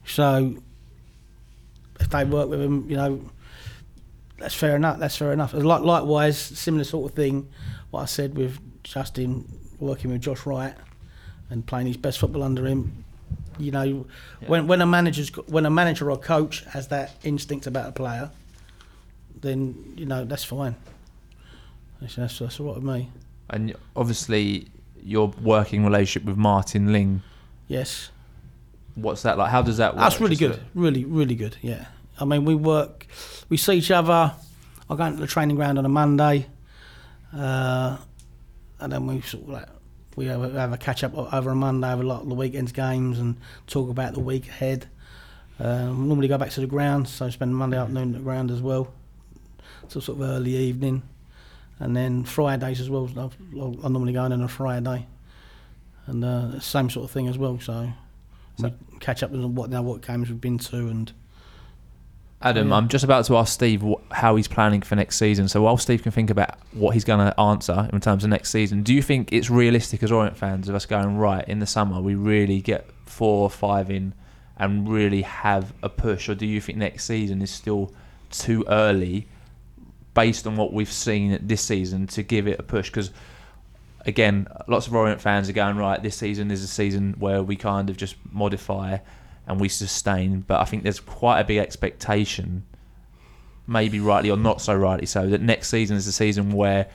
[0.04, 0.56] So
[2.00, 3.20] if they worked with him, you know,
[4.42, 4.98] that's fair enough.
[4.98, 5.54] That's fair enough.
[5.54, 7.48] Like likewise, similar sort of thing.
[7.90, 10.74] What I said with Justin working with Josh Wright
[11.48, 13.04] and playing his best football under him.
[13.58, 14.06] You know,
[14.46, 18.30] when when a manager's when a manager or coach has that instinct about a player,
[19.40, 20.74] then you know that's fine.
[22.00, 23.10] That's that's, that's all right with me.
[23.50, 24.68] And obviously,
[25.02, 27.22] your working relationship with Martin Ling.
[27.68, 28.10] Yes.
[28.96, 29.50] What's that like?
[29.50, 30.02] How does that work?
[30.02, 30.60] That's really good.
[30.74, 31.56] Really, really good.
[31.62, 31.86] Yeah.
[32.22, 33.06] I mean, we work,
[33.48, 34.32] we see each other.
[34.88, 36.46] I go into the training ground on a Monday,
[37.36, 37.96] uh,
[38.78, 39.68] and then we sort of like
[40.16, 42.34] we have a, have a catch up over a Monday have a lot of the
[42.34, 44.86] weekend's games and talk about the week ahead.
[45.58, 48.60] Um, normally go back to the ground, so spend Monday afternoon at the ground as
[48.60, 48.92] well,
[49.88, 51.02] so sort of early evening,
[51.78, 53.10] and then Fridays as well.
[53.16, 55.06] I, I normally go in on a Friday,
[56.06, 57.58] and uh, same sort of thing as well.
[57.60, 57.92] So
[58.58, 61.12] we catch up on what now what games we've been to and
[62.42, 62.74] Adam, Yeah.
[62.76, 65.48] I'm just about to ask Steve wh- how he's planning for next season.
[65.48, 68.50] So while Steve can think about what he's going to answer in terms of next
[68.50, 71.66] season, do you think it's realistic as Orient fans of us going right in the
[71.66, 72.00] summer?
[72.00, 74.14] We really get four or five in
[74.58, 77.92] and really have a push, or do you think next season is still
[78.30, 79.26] too early,
[80.14, 82.90] based on what we've seen this season, to give it a push?
[82.90, 83.10] Because
[84.04, 86.02] again, lots of Orient fans are going right.
[86.02, 88.98] This season is a season where we kind of just modify
[89.46, 90.40] and we sustain.
[90.40, 92.64] But I think there's quite a big expectation,
[93.66, 96.88] maybe rightly or not so rightly so, that next season is a season where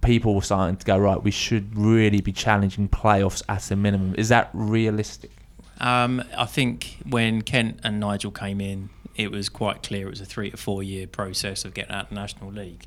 [0.00, 1.22] people are starting to go right.
[1.22, 4.14] We should really be challenging playoffs at a minimum.
[4.16, 5.30] Is that realistic?
[5.78, 10.20] Um, I think when Kent and Nigel came in, it was quite clear it was
[10.20, 12.86] a three to four year process of getting out of the National League.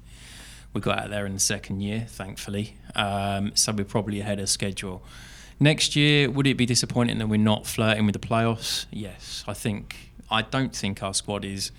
[0.73, 2.77] We got out there in the second year, thankfully.
[2.95, 5.03] Um, so we're probably ahead of schedule.
[5.63, 8.85] Next year, would it be disappointing that we're not flirting with the playoffs?
[8.91, 10.11] Yes, I think.
[10.29, 11.71] I don't think our squad is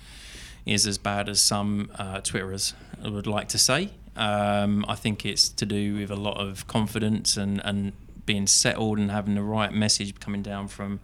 [0.65, 3.91] is as bad as some uh, Twitterers would like to say.
[4.15, 7.93] Um, I think it's to do with a lot of confidence and, and
[8.25, 10.99] being settled and having the right message coming down from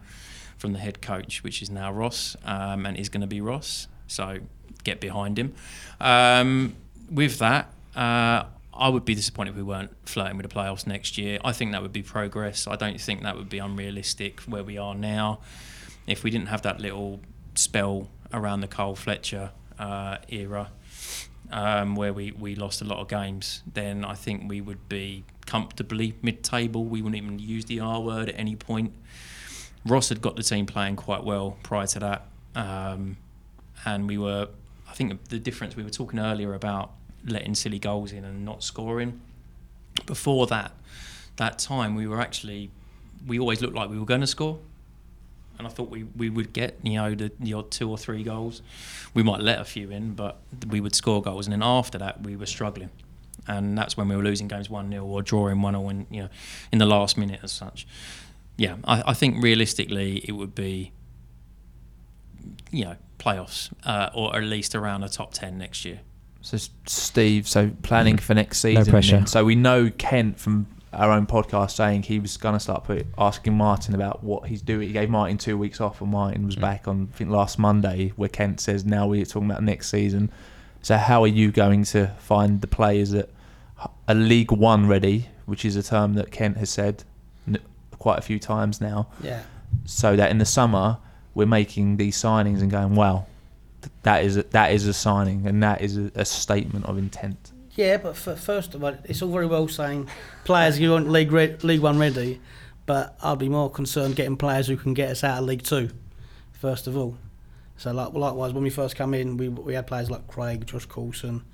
[0.58, 3.86] from the head coach, which is now Ross, um, and is going to be Ross.
[4.08, 4.38] So
[4.82, 5.54] get behind him.
[6.00, 6.74] Um,
[7.08, 11.18] with that, uh, I would be disappointed if we weren't flirting with the playoffs next
[11.18, 11.38] year.
[11.44, 12.66] I think that would be progress.
[12.66, 15.40] I don't think that would be unrealistic where we are now.
[16.06, 17.20] If we didn't have that little
[17.54, 20.70] spell around the Carl Fletcher uh, era,
[21.50, 25.24] um, where we, we lost a lot of games, then I think we would be
[25.44, 26.84] comfortably mid table.
[26.84, 28.94] We wouldn't even use the R word at any point.
[29.84, 32.26] Ross had got the team playing quite well prior to that.
[32.54, 33.18] Um,
[33.84, 34.48] and we were,
[34.88, 36.92] I think the difference, we were talking earlier about
[37.24, 39.20] letting silly goals in and not scoring.
[40.06, 40.72] Before that,
[41.36, 42.70] that time, we were actually,
[43.26, 44.58] we always looked like we were going to score.
[45.58, 48.22] and I thought we, we would get you know the, the odd two or three
[48.22, 48.62] goals.
[49.14, 52.22] We might let a few in, but we would score goals, and then after that
[52.22, 52.90] we were struggling,
[53.46, 56.22] and that's when we were losing games one 0 or drawing one 0 in you
[56.22, 56.28] know
[56.72, 57.86] in the last minute as such.
[58.56, 60.92] Yeah, I, I think realistically it would be
[62.70, 66.00] you know playoffs uh, or at least around the top ten next year.
[66.42, 68.84] So Steve, so planning for next season.
[68.90, 69.24] pressure.
[69.26, 73.06] So we know Kent from our own podcast saying he was going to start put,
[73.16, 74.88] asking Martin about what he's doing.
[74.88, 76.60] He gave Martin two weeks off, and Martin was Mm.
[76.60, 80.30] back on I think last Monday, where Kent says now we're talking about next season.
[80.82, 83.30] So how are you going to find the players that
[84.08, 87.04] are League One ready, which is a term that Kent has said
[87.98, 89.42] quite a few times now, Yeah.
[89.84, 90.98] so that in the summer
[91.34, 93.28] we're making these signings and going, wow, th-
[94.02, 97.52] that is a, that is a signing and that is a, a statement of intent.
[97.74, 100.08] Yeah, but first of all, it's all very well saying
[100.44, 102.40] players you want League re- League One ready,
[102.84, 105.90] but I'd be more concerned getting players who can get us out of League Two,
[106.52, 107.16] first of all.
[107.78, 110.84] So like likewise, when we first come in, we we had players like Craig, Josh
[110.84, 111.44] Coulson,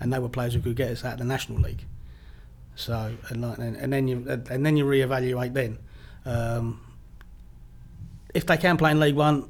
[0.00, 1.84] and they were players who could get us out of the National League.
[2.74, 5.78] So and like, and then you and then you reevaluate then.
[6.24, 6.80] Um,
[8.34, 9.48] if they can play in League One,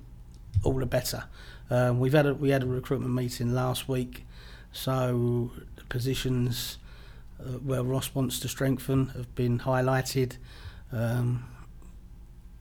[0.64, 1.24] all the better.
[1.70, 4.24] Um, we've had a, we had a recruitment meeting last week,
[4.72, 5.50] so
[5.88, 6.78] positions
[7.40, 10.36] uh, where Ross wants to strengthen have been highlighted.
[10.92, 11.44] Um,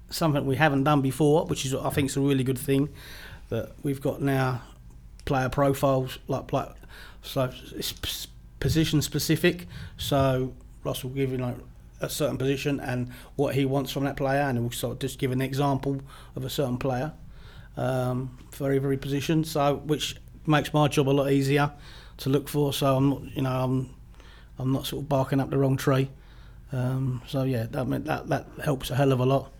[0.09, 2.89] something we haven't done before, which is I think is a really good thing
[3.49, 4.61] that we've got now
[5.25, 6.69] player profiles like like
[7.21, 8.27] so it's
[8.59, 9.67] position specific.
[9.97, 11.57] So Ross will give you like
[12.01, 15.19] a certain position and what he wants from that player, and we'll sort of just
[15.19, 16.01] give an example
[16.35, 17.13] of a certain player
[17.77, 19.43] um, for every position.
[19.43, 20.15] So which
[20.47, 21.71] makes my job a lot easier
[22.17, 22.73] to look for.
[22.73, 23.89] So I'm not, you know, I'm
[24.59, 26.09] I'm not sort of barking up the wrong tree.
[26.71, 29.51] Um, so yeah, that that that helps a hell of a lot.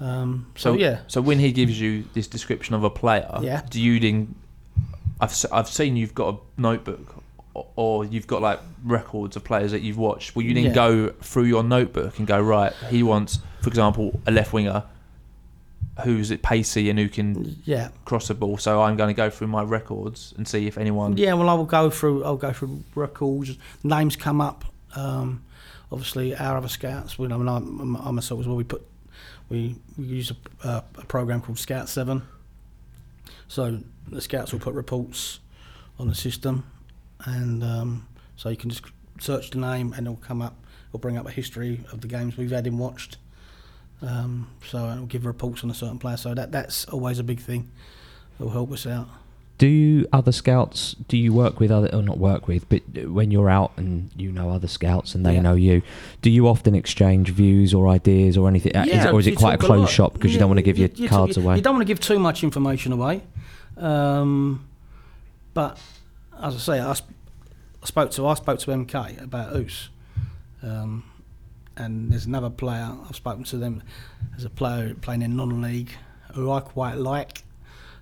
[0.00, 3.62] Um, so, yeah, So when he gives you this description of a player, Yeah.
[3.68, 4.34] do you then?
[5.20, 7.16] I've I've seen you've got a notebook,
[7.54, 10.36] or, or you've got like records of players that you've watched.
[10.36, 10.72] Will you then Yeah.
[10.74, 12.72] go through your notebook and go right?
[12.90, 14.84] He wants, for example, a left winger
[16.04, 18.58] who's it pacey and who can yeah, cross the ball.
[18.58, 21.16] So I'm going to go through my records and see if anyone.
[21.16, 21.34] yeah.
[21.34, 22.24] Well, I will go through.
[22.24, 23.56] I'll go through records.
[23.82, 24.64] Names come up.
[24.94, 25.44] Um,
[25.90, 27.18] obviously, our other scouts.
[27.18, 28.56] We, I mean, I'm, I'm myself as well.
[28.56, 28.86] We put
[29.48, 32.22] we we use a, uh, a program called Scout Seven.
[33.48, 35.40] So the scouts will put reports
[35.98, 36.64] on the system,
[37.24, 38.06] and um,
[38.36, 38.84] so you can just
[39.20, 40.54] search the name and it'll come up.
[40.88, 43.16] It'll bring up a history of the games we've had him watched.
[44.00, 46.16] Um, so it'll give reports on a certain player.
[46.16, 47.70] So that that's always a big thing.
[48.38, 49.08] It'll help us out.
[49.58, 50.94] Do you, other scouts?
[51.08, 54.30] Do you work with other, or not work with, but when you're out and you
[54.30, 55.40] know other scouts and they Yeah.
[55.42, 55.82] know you,
[56.22, 58.76] do you often exchange views or ideas or anything?
[58.76, 59.90] Uh, is it, or is it quite a closed lot.
[59.90, 61.56] shop because you don't want to give your you- you cards talk- away?
[61.56, 63.22] You don't want to give too much information away.
[63.76, 64.64] Um,
[65.54, 65.76] but
[66.40, 67.10] as I say, I, sp-
[67.82, 69.88] I spoke to I spoke to MK about Oos,
[70.62, 71.02] um,
[71.78, 73.82] and there's another player I've spoken to them.
[74.30, 75.92] There's a player playing in non-league
[76.34, 77.44] who I quite like,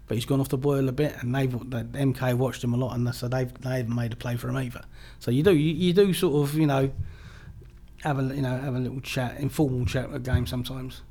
[0.06, 2.76] but he's gone off the boil a bit, and they've the MK watched him a
[2.76, 4.82] lot, and so they've they haven't made a play for him either.
[5.18, 6.90] So you do you, you do sort of you know
[8.02, 11.02] have a you know have a little chat, informal chat at game sometimes.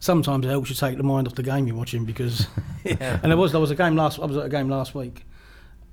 [0.00, 2.46] Sometimes it helps you take the mind off the game you're watching because,
[2.84, 3.18] yeah.
[3.22, 5.24] and there was there was a game last I was at a game last week,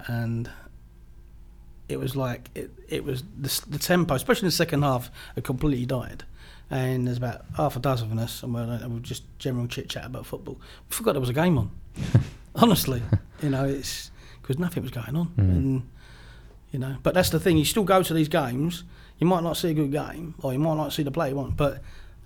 [0.08, 0.50] and
[1.91, 5.43] it was like it it was the, the tempo, especially in the second half, had
[5.43, 6.23] completely died.
[6.69, 9.89] And there's about half a dozen of us, and we're, and we're just general chit
[9.89, 10.56] chat about football.
[10.89, 11.69] We forgot there was a game on.
[12.56, 13.01] Honestly,
[13.41, 14.10] you know, it's
[14.41, 15.39] because nothing was going on, Mm.
[15.39, 15.89] and
[16.71, 16.95] you know.
[17.04, 17.58] But that's the thing.
[17.58, 18.84] You still go to these games.
[19.19, 21.36] You might not see a good game, or you might not see the play you
[21.36, 21.82] want, but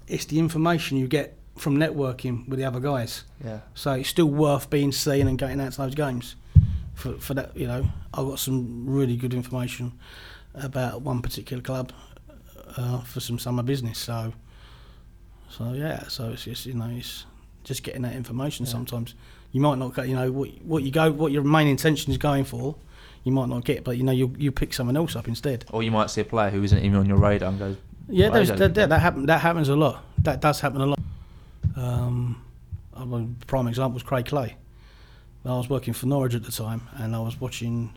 [0.08, 3.23] it's the information you get from networking with the other guys.
[3.43, 3.62] Yeah.
[3.73, 6.36] So it's still worth being seen and getting out to those games.
[6.95, 9.93] For, for that, you know, I got some really good information
[10.53, 11.91] about one particular club
[12.77, 13.99] uh, for some summer business.
[13.99, 14.34] So,
[15.49, 17.25] so yeah, so it's just you know, it's
[17.63, 18.65] just getting that information.
[18.65, 18.71] Yeah.
[18.71, 19.15] Sometimes
[19.51, 22.17] you might not get, you know, what what you go, what your main intention is
[22.17, 22.75] going for.
[23.23, 25.65] You might not get, but you know, you you pick someone else up instead.
[25.71, 27.77] Or you might see a player who isn't even on your radar and goes,
[28.08, 30.03] Yeah, that, that, that, happen, that happens a lot.
[30.19, 30.99] That does happen a lot.
[31.75, 32.41] Um,
[32.93, 34.55] a prime example was Craig Clay.
[35.45, 37.93] I was working for Norwich at the time, and I was watching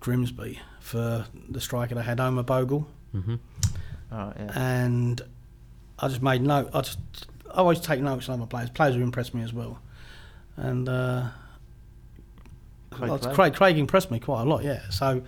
[0.00, 3.34] Grimsby for the striker they had, Omar Bogle, mm-hmm.
[4.12, 4.52] oh, yeah.
[4.54, 5.20] and
[5.98, 6.70] I just made note.
[6.72, 6.98] I just
[7.50, 9.80] I always take notes on other players, players who impressed me as well,
[10.56, 11.28] and uh,
[12.90, 13.20] Craig?
[13.34, 14.64] Craig, Craig impressed me quite a lot.
[14.64, 15.22] Yeah, so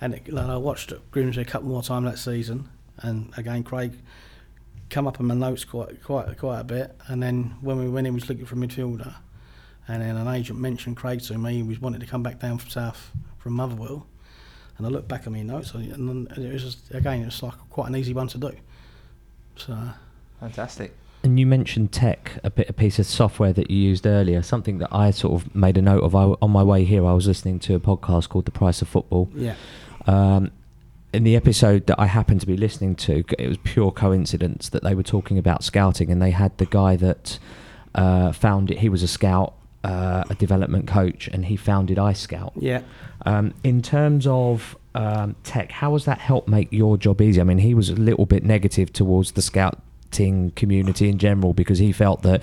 [0.00, 2.68] and it, like, I watched Grimsby a couple more times that season,
[2.98, 3.92] and again Craig
[4.90, 6.96] come up in my notes quite quite quite a bit.
[7.06, 9.14] And then when we went in, we was looking for a midfielder,
[9.88, 11.54] and then an agent mentioned Craig to me.
[11.56, 14.06] He was wanting to come back down from South from Motherwell,
[14.78, 17.42] and I looked back at my notes, and then it was just, again it was
[17.42, 18.52] like quite an easy one to do.
[19.56, 19.76] So
[20.40, 20.94] Fantastic.
[21.24, 24.42] And you mentioned tech, a bit a piece of software that you used earlier.
[24.42, 26.16] Something that I sort of made a note of.
[26.16, 28.88] I, on my way here, I was listening to a podcast called The Price of
[28.88, 29.30] Football.
[29.36, 29.54] yeah,
[30.08, 30.50] Um,
[31.12, 34.82] in the episode that I happened to be listening to, it was pure coincidence that
[34.82, 37.38] they were talking about scouting, and they had the guy that
[37.94, 38.78] uh, found it.
[38.78, 42.52] He was a scout, uh, a development coach, and he founded iScout.
[42.56, 42.82] yeah.
[43.24, 47.40] Um, in terms of um, tech, how has that helped make your job easy?
[47.40, 51.78] I mean, he was a little bit negative towards the scouting community in general because
[51.78, 52.42] he felt that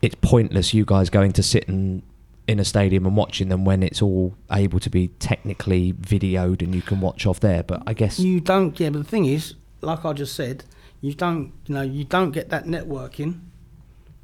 [0.00, 2.02] it's pointless you guys going to sit and
[2.46, 6.74] in a stadium and watching them when it's all able to be technically videoed and
[6.74, 7.62] you can watch off there.
[7.62, 8.78] But I guess You don't.
[8.78, 10.64] Yeah, but the thing is, like I just said,
[11.00, 11.52] you don't.
[11.66, 13.40] You know, you don't get that networking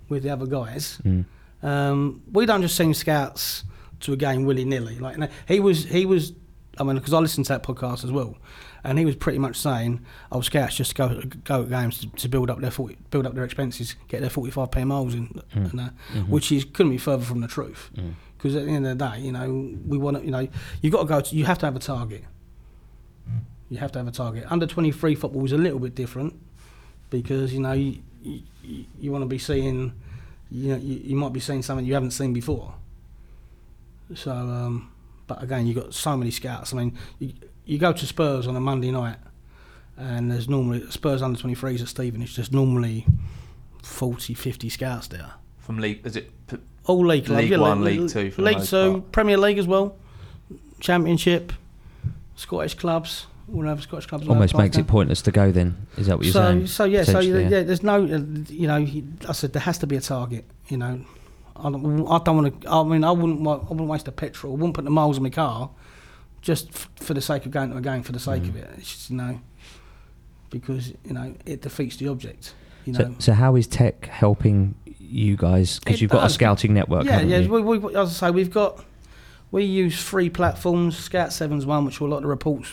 [0.09, 0.99] with the other guys.
[1.05, 1.25] Mm.
[1.63, 3.65] Um, we don't just send scouts
[4.01, 4.99] to a game willy nilly.
[4.99, 6.33] Like you know, he was, he was.
[6.79, 8.37] I mean, because I listened to that podcast as well,
[8.83, 10.01] and he was pretty much saying,
[10.33, 13.35] "Oh, scouts just go go to games to, to build up their 40, build up
[13.35, 15.89] their expenses, get their forty five p miles in, and, uh,
[16.29, 17.91] which is couldn't be further from the truth.
[18.39, 20.49] Because at the end of the day, you know, we want to, you know,
[20.81, 21.21] you got to go.
[21.21, 22.25] To, you have to have a target.
[23.69, 24.45] You have to have a target.
[24.51, 26.35] Under twenty three football is a little bit different
[27.11, 29.93] because you know you you, you want to be seeing
[30.53, 32.75] you know you, you might be seeing something you haven't seen before.
[34.15, 34.91] So, um,
[35.27, 36.73] but again, you have got so many scouts.
[36.75, 37.33] I mean, you,
[37.65, 39.17] you go to Spurs on a Monday night,
[39.97, 42.37] and there's normally Spurs under 23s at Stevenage.
[42.37, 43.07] There's normally
[43.83, 45.33] 40, 50 scouts there.
[45.59, 46.31] From league, is it?
[46.47, 49.13] p- All league League One, League, League Two League Two, part.
[49.13, 49.97] Premier League as well,
[50.81, 51.53] Championship,
[52.37, 53.27] Scottish clubs.
[53.53, 54.29] All over Scottish clubs.
[54.29, 55.51] almost makes it pointless to go.
[55.51, 56.67] Then is that what you're so, saying?
[56.69, 58.87] So yeah, so Essentially, yeah, there's no, uh, you know,
[59.29, 60.45] I said there has to be a target.
[60.69, 61.01] You know,
[61.57, 62.69] I don't, I don't want to.
[62.71, 64.53] I mean, I wouldn't, I wouldn't waste the petrol.
[64.53, 65.71] I wouldn't put the miles in my car,
[66.41, 68.49] just f- for the sake of going to a game for the sake Mm.
[68.51, 68.71] of it.
[68.79, 69.41] It's just you know,
[70.51, 72.55] because you know it defeats the object.
[72.85, 72.99] You know.
[72.99, 75.79] So, so how is tech helping you guys?
[75.79, 77.05] Because you've got a scouting network.
[77.05, 77.39] yeah, yeah.
[77.39, 77.51] you?
[77.51, 78.85] We, we, as I say, we've got
[79.51, 80.97] we use three platforms.
[80.97, 82.73] Scout Seven's one, which a lot of the reports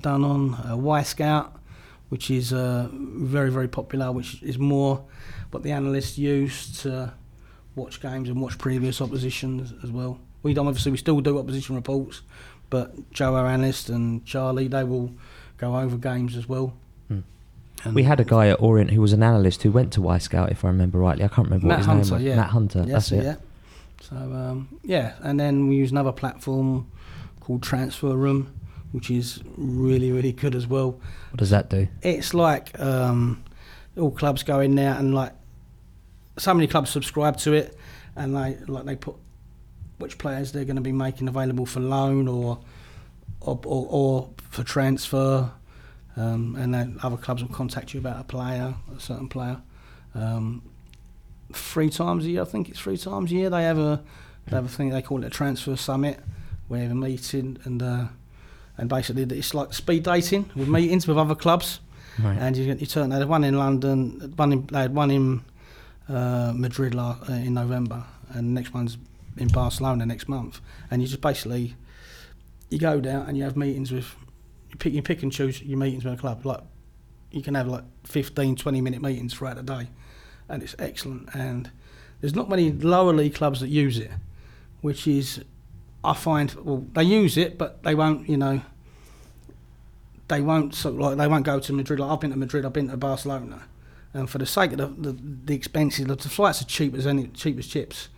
[0.00, 0.54] done on.
[0.54, 1.50] Uh, Wyscout,
[2.08, 5.04] which is uh, very very popular, which is more
[5.50, 7.12] what the analysts use to
[7.76, 10.18] watch games and watch previous oppositions as well.
[10.42, 12.22] We don't obviously we still do opposition reports,
[12.70, 15.12] but Joe, our analyst, and Charlie, they will
[15.58, 16.74] go over games as well.
[17.08, 17.20] Hmm.
[17.84, 20.50] And We had a guy at Orient who was an analyst who went to Wyscout,
[20.50, 21.24] if I remember rightly.
[21.24, 22.22] I can't remember Matt what his Hunter, name was.
[22.22, 22.36] yeah.
[22.36, 22.78] Matt Hunter.
[22.86, 23.24] Yes, that's it.
[23.24, 23.36] yeah.
[24.02, 26.88] So um, yeah, and then we use another platform
[27.40, 28.48] called TransferRoom,
[28.94, 30.92] which is really really good as well.
[31.32, 31.88] What does that do?
[32.00, 33.42] It's like um,
[33.98, 35.32] all clubs go in there and like
[36.38, 37.76] so many clubs subscribe to it,
[38.14, 39.16] and they like they put
[39.98, 42.60] which players they're going to be making available for loan or
[43.40, 45.50] or, or, or for transfer,
[46.16, 49.60] um, and then other clubs will contact you about a player, a certain player.
[50.14, 50.62] Um,
[51.52, 53.50] three times a year, I think it's three times a year.
[53.50, 54.02] They have a
[54.46, 56.20] they have a thing they call it a transfer summit,
[56.68, 58.04] where they have a meeting and uh,
[58.76, 61.80] and basically it's like speed dating with meetings with other clubs.
[62.18, 62.38] Right.
[62.38, 63.10] And you, you turn.
[63.10, 65.44] They had one in London, one in, they had one in
[66.08, 68.98] uh, Madrid la, uh, in November, and the next one's
[69.36, 70.60] in Barcelona next month.
[70.90, 71.74] And you just basically
[72.70, 74.14] you go down and you have meetings with
[74.70, 76.44] you pick you pick and choose your meetings with a club.
[76.44, 76.60] Like
[77.30, 79.88] you can have like 15, 20 minute meetings throughout the day,
[80.48, 81.28] and it's excellent.
[81.34, 81.70] And
[82.20, 84.10] there's not many lower league clubs that use it,
[84.80, 85.42] which is
[86.02, 88.62] I find well they use it, but they won't you know
[90.28, 92.00] they won't sort of like they won't go to Madrid.
[92.00, 93.62] Like I've been to Madrid, I've been to Barcelona,
[94.12, 97.28] and for the sake of the the, the expenses, the flights are cheap as any
[97.28, 98.08] cheap as chips.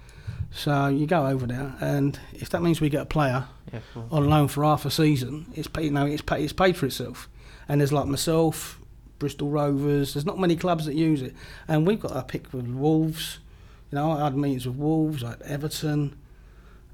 [0.53, 4.07] So you go over there, and if that means we get a player Yeah, cool.
[4.11, 6.87] on loan for half a season, it's paid, you know it's paid, it's paid for
[6.87, 7.29] itself.
[7.69, 8.81] And there's like myself,
[9.19, 10.15] Bristol Rovers.
[10.15, 11.35] There's not many clubs that use it,
[11.67, 13.41] and we've got our pick with Wolves.
[13.91, 16.17] You know, I had meetings with Wolves, like Everton,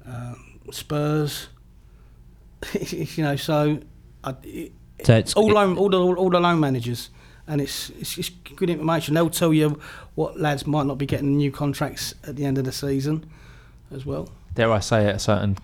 [0.05, 1.47] um, Spurs.
[2.89, 3.79] you know, so
[4.23, 4.71] I, it,
[5.05, 7.09] So it's all loan, all the all the loan managers,
[7.47, 9.15] and it's, it's it's good information.
[9.15, 9.79] They'll tell you
[10.15, 13.25] what lads might not be getting new contracts at the end of the season,
[13.93, 14.29] as well.
[14.55, 15.15] Dare I say it?
[15.15, 15.57] A certain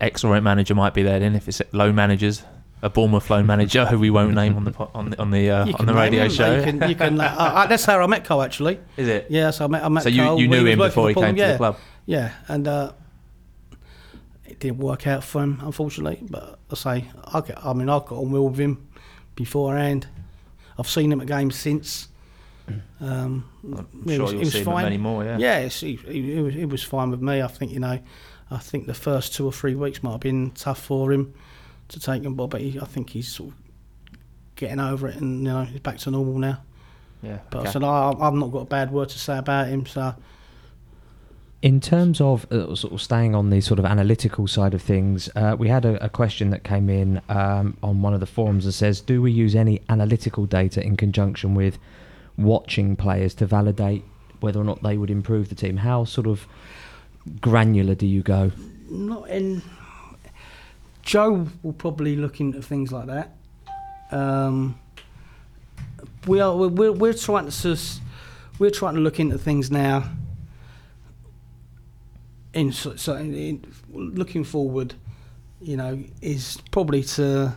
[0.00, 1.20] ex-Orient manager might be there.
[1.20, 2.42] Then, if it's loan managers,
[2.82, 5.66] a Bournemouth loan manager who we won't name on the on the on the, uh,
[5.78, 6.56] on the radio name show.
[6.56, 8.80] You can, you can, uh, uh, that's how I met Cole actually.
[8.96, 9.26] Is it?
[9.28, 11.08] Yeah, so I met I met So you, Cole you when knew was him before
[11.08, 11.52] he came Fulham, to yeah.
[11.52, 11.76] the club.
[12.06, 12.94] Yeah, and uh, it
[14.60, 16.20] didn't work out for him, unfortunately.
[16.28, 18.86] But I say, I, get, I mean, I got on well with him
[19.34, 20.06] beforehand.
[20.78, 22.08] I've seen him at games since,
[23.00, 24.84] Um, I'm sure was- you'll see him fine.
[24.84, 25.24] many more.
[25.24, 25.38] Yeah.
[25.38, 27.42] yeah, it, it, was, it was fine with me.
[27.42, 27.98] I think you know,
[28.50, 31.34] I think the first two or three weeks might have been tough for him
[31.88, 33.56] to take him, but he, I think he's sort of
[34.56, 36.62] getting over it, and you know, he's back to normal now.
[37.22, 37.38] Yeah.
[37.50, 37.68] But okay.
[37.68, 40.14] I said I, I've not got a bad word to say about him, so
[41.62, 45.28] In terms of uh, sort of staying on the sort of analytical side of things,
[45.36, 48.64] uh, we had a, a question that came in um, on one of the forums
[48.64, 51.78] that says, "Do we use any analytical data in conjunction with
[52.38, 54.04] watching players to validate
[54.40, 55.76] whether or not they would improve the team?
[55.76, 56.46] How sort of
[57.40, 58.52] granular do you go?"
[58.90, 59.62] not in.
[61.02, 63.36] Joe will probably look into things like that.
[64.10, 64.78] Um,
[66.26, 67.78] we are we're, we're, trying to
[68.58, 70.10] we're trying to look into things now.
[72.52, 74.94] In so, so in, in, looking forward,
[75.60, 77.54] you know, is probably to.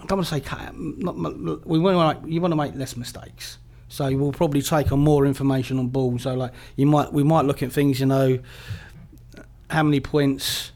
[0.00, 0.74] I don't want to say cut.
[0.76, 3.58] Not, we want to make, you want to make less mistakes.
[3.88, 6.18] So we'll probably take on more information on ball.
[6.18, 8.38] So like you might we might look at things, you know,
[9.70, 10.72] how many points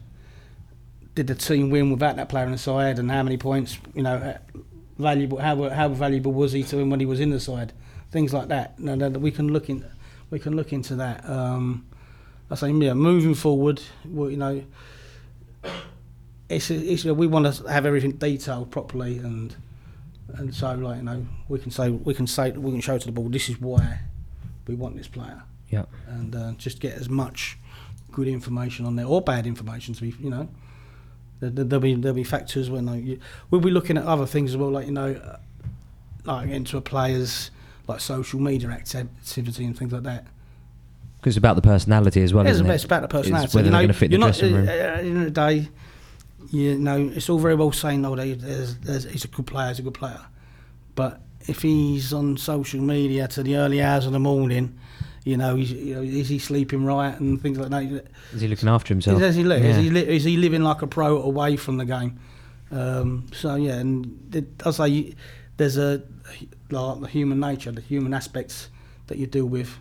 [1.15, 4.03] did the team win without that player in the side, and how many points, you
[4.03, 4.37] know, uh,
[4.97, 7.73] valuable how how valuable was he to him when he was in the side,
[8.11, 8.79] things like that.
[8.79, 9.85] No, we can look in,
[10.31, 11.27] we can look into that.
[11.29, 11.85] Um,
[12.49, 14.63] I say, yeah, moving forward, well, you know,
[16.49, 19.55] it's, it's we want to have everything detailed properly, and
[20.35, 23.05] and so like you know, we can say we can say we can show to
[23.05, 23.99] the ball this is why
[24.67, 25.85] we want this player Yeah.
[26.07, 27.57] and uh, just get as much
[28.11, 30.47] good information on there or bad information to be you know
[31.39, 33.19] there, there- there'll be there'll be factors when like,
[33.49, 35.37] we'll be looking at other things as well like you know uh,
[36.25, 37.49] like into a player's
[37.91, 40.25] like social media activity and things like that
[41.19, 42.73] Because it's about the personality as well, it's, isn't it?
[42.75, 44.25] it's about the personality It's whether you know, they're going to fit the you're not,
[44.27, 44.67] dressing room.
[44.67, 45.69] uh, at the end of the day
[46.49, 49.69] you know it's all very well saying oh they, there's, there's, he's a good player
[49.69, 50.19] he's a good player
[50.95, 54.77] but if he's on social media to the early hours of the morning
[55.23, 58.05] you know, he's, you know, is he sleeping right and things like that.
[58.33, 59.21] Is he looking after himself?
[59.21, 61.85] Is he, li- is, he li- is he living like a pro away from the
[61.85, 62.19] game?
[62.71, 65.13] Um, so yeah, and it, I say
[65.57, 66.01] there's a
[66.69, 68.69] like the human nature, the human aspects
[69.07, 69.77] that you deal with.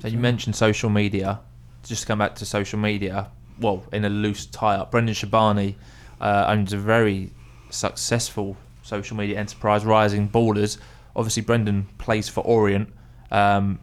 [0.00, 1.40] So you mentioned social media.
[1.84, 3.30] Just to come back to social media.
[3.58, 5.74] Well, in a loose tie-up, Brendan Shabani
[6.20, 7.32] uh, owns a very
[7.70, 10.78] successful social media enterprise, Rising Ballers.
[11.16, 12.92] Obviously, Brendan plays for Orient,
[13.30, 13.80] um,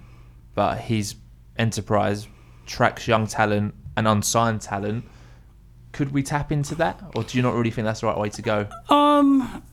[0.56, 1.16] but his
[1.58, 2.28] enterprise
[2.66, 5.04] tracks young talent and unsigned talent.
[5.92, 8.30] Could we tap into that, or do you not really think that's the right way
[8.30, 8.68] to go?
[8.90, 9.64] Um,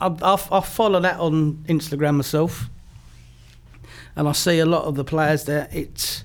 [0.00, 2.68] I, I, I follow that on Instagram myself,
[4.16, 5.68] and I see a lot of the players there.
[5.72, 6.24] It's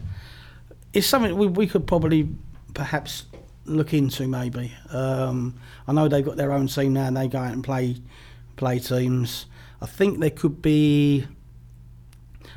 [0.93, 2.29] it's something we, we could probably
[2.73, 3.25] perhaps
[3.65, 4.73] look into maybe.
[4.89, 5.55] Um,
[5.87, 7.97] I know they've got their own team now, and they go out and play
[8.55, 9.47] play teams.
[9.81, 11.27] I think there could be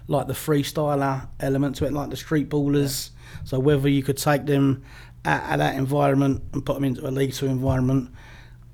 [0.08, 3.10] like the freestyler element to it, like the street ballers.
[3.44, 4.84] So whether you could take them
[5.24, 8.10] out of that environment and put them into a League Two environment,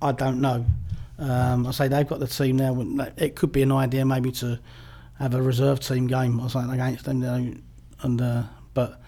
[0.01, 0.67] I don't know.
[1.23, 2.77] Um, I say they've got the team now.
[3.17, 4.59] It could be an idea maybe to
[5.21, 7.23] have a reserve team game or something against them.
[7.23, 7.55] You know,
[8.03, 8.43] and uh,
[8.75, 9.01] but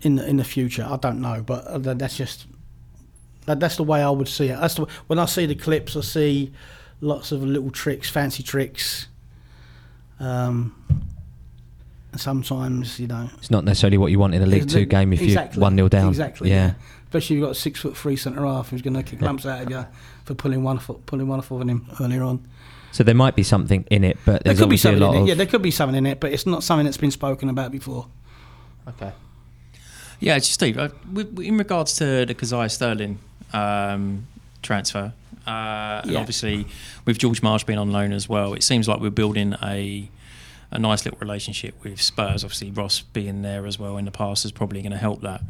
[0.00, 1.42] in the, in the future, I don't know.
[1.42, 2.46] But uh, that's just
[3.44, 4.58] that, that's the way I would see it.
[4.58, 6.52] That's the, when I see the clips, I see
[7.02, 9.08] lots of little tricks, fancy tricks.
[10.18, 10.74] Um,
[12.16, 15.20] sometimes you know It's not necessarily what you want in a League Two game if
[15.20, 16.08] exactly, you're one 0 down.
[16.08, 16.48] Exactly.
[16.50, 16.72] Yeah.
[17.08, 19.46] Especially if you've got a six foot three centre half who's going to kick lumps
[19.46, 19.86] out of you
[20.24, 22.46] for pulling one foot, pulling one foot on him earlier on.
[22.92, 25.16] So there might be something in it, but There could be obviously a something lot
[25.16, 25.28] in it.
[25.28, 27.72] Yeah, there could be something in it, but it's not something that's been spoken about
[27.72, 28.06] before.
[28.88, 29.12] Okay.
[30.20, 30.78] Yeah, it's just Steve.
[30.78, 30.88] Uh,
[31.40, 33.18] in regards to the Kazaiah Sterling
[33.52, 34.26] um,
[34.62, 35.12] transfer,
[35.46, 36.66] uh, and obviously
[37.04, 40.10] with George Marsh being on loan as well, it seems like we're building a
[40.70, 42.44] a nice little relationship with Spurs.
[42.44, 45.40] Obviously, Ross being there as well in the past is probably going to help that.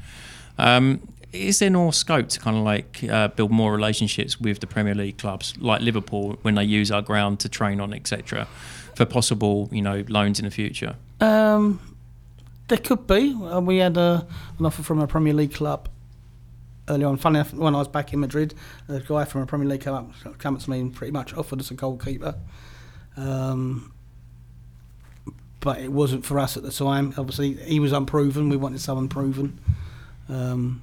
[0.59, 1.00] Um,
[1.32, 4.94] is there more scope to kind of like uh, build more relationships with the Premier
[4.94, 8.46] League clubs, like Liverpool, when they use our ground to train on, etc.,
[8.94, 10.96] for possible you know loans in the future?
[11.20, 11.80] Um,
[12.68, 13.34] there could be.
[13.34, 14.22] Uh, we had uh,
[14.58, 15.88] an offer from a Premier League club
[16.88, 17.16] early on.
[17.16, 18.54] Funny enough, when I was back in Madrid,
[18.88, 21.60] a guy from a Premier League club came up to me and pretty much offered
[21.60, 22.34] us a goalkeeper.
[23.16, 23.92] Um,
[25.60, 27.12] but it wasn't for us at the time.
[27.18, 28.48] Obviously, he was unproven.
[28.48, 29.58] We wanted someone proven.
[30.28, 30.82] Um,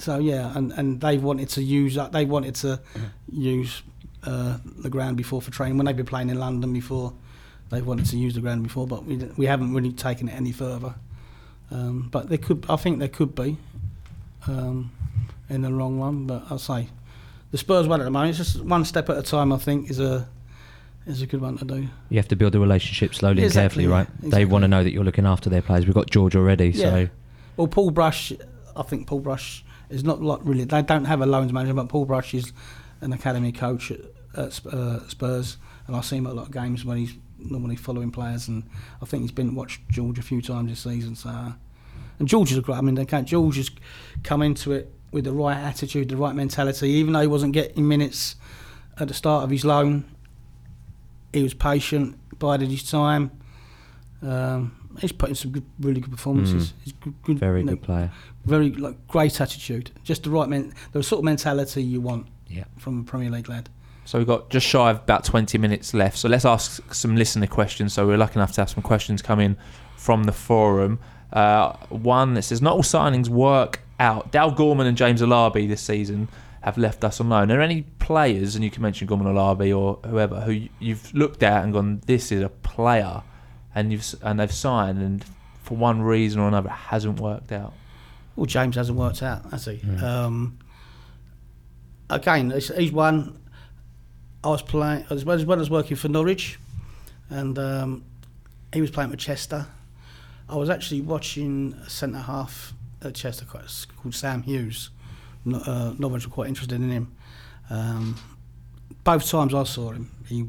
[0.00, 2.12] so yeah, and, and they wanted to use that.
[2.12, 2.80] They wanted to
[3.30, 3.82] use
[4.24, 7.12] uh, the ground before for training when they've been playing in London before.
[7.70, 10.52] they've wanted to use the ground before, but we we haven't really taken it any
[10.52, 10.94] further.
[11.70, 13.56] Um, but there could, I think there could be,
[14.48, 14.90] um,
[15.48, 16.26] in the long run.
[16.26, 16.88] But I'll say,
[17.52, 18.30] the Spurs one at the moment.
[18.38, 19.52] It's just one step at a time.
[19.52, 20.28] I think is a
[21.06, 21.88] is a good one to do.
[22.08, 24.30] You have to build a relationship slowly Exactly, and carefully, yeah, right?
[24.32, 25.86] They want to know that you're looking after their players.
[25.86, 26.90] We've got George already, Yeah.
[26.90, 27.08] so
[27.56, 28.32] Well, Paul Brush,
[28.76, 30.64] I think Paul Brush is not like really.
[30.64, 32.52] They don't have a loans manager, but Paul Brush is
[33.00, 34.00] an academy coach at,
[34.36, 37.76] at uh, Spurs, and I see him at a lot of games when he's normally
[37.76, 38.62] following players, and
[39.02, 41.16] I think he's been watched George a few times this season.
[41.16, 41.54] So,
[42.18, 42.78] and George is a great.
[42.78, 43.70] I mean, they can't, George has
[44.22, 46.90] come into it with the right attitude, the right mentality.
[46.90, 48.36] Even though he wasn't getting minutes
[48.98, 50.04] at the start of his loan,
[51.32, 53.30] he was patient, bided his time.
[54.22, 56.74] Um, he's putting some good, really good performances.
[56.82, 58.10] He's good, good, very you know, good player.
[58.44, 62.64] very like great attitude, just the right men, the sort of mentality you want Yeah.
[62.78, 63.68] from a Premier League lad.
[64.04, 66.18] So we've got just shy of about 20 minutes left.
[66.18, 67.92] So let's ask some listener questions.
[67.92, 69.56] So we're lucky enough to have some questions come in
[69.96, 70.98] from the forum.
[71.32, 74.32] Uh, one that says, Not all signings work out.
[74.32, 76.26] Dale Gorman and James Alabi this season
[76.62, 77.44] have left us on loan.
[77.44, 81.42] Are there any players, and you can mention Gorman Alabi or whoever, who you've looked
[81.44, 83.22] at and gone, This is a player,
[83.74, 85.24] and, you've, and they've signed, and
[85.62, 87.72] for one reason or another, it hasn't worked out?
[88.36, 89.80] Well, James hasn't worked out, has he?
[90.02, 90.58] Um,
[92.08, 93.38] again, he's, he's one.
[94.42, 96.58] I was playing as well as well as working for Norwich,
[97.28, 98.04] and um,
[98.72, 99.66] he was playing for Chester.
[100.48, 104.90] I was actually watching a centre half at Chester quite- called Sam Hughes.
[105.44, 107.14] No, uh, Norwich were quite interested in him.
[107.68, 108.16] Um,
[109.04, 110.44] both times I saw him, he,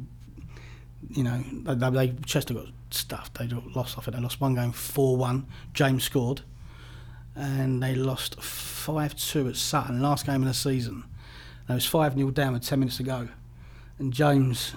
[1.11, 3.37] you know, they, they, they Chester got stuffed.
[3.37, 3.97] They lost.
[3.97, 5.47] I think they lost one game four one.
[5.73, 6.41] James scored
[7.35, 11.03] and they lost 5 2 at Sutton, last game of the season.
[11.67, 13.29] And it was 5 0 down with 10 minutes to go.
[13.99, 14.73] And James,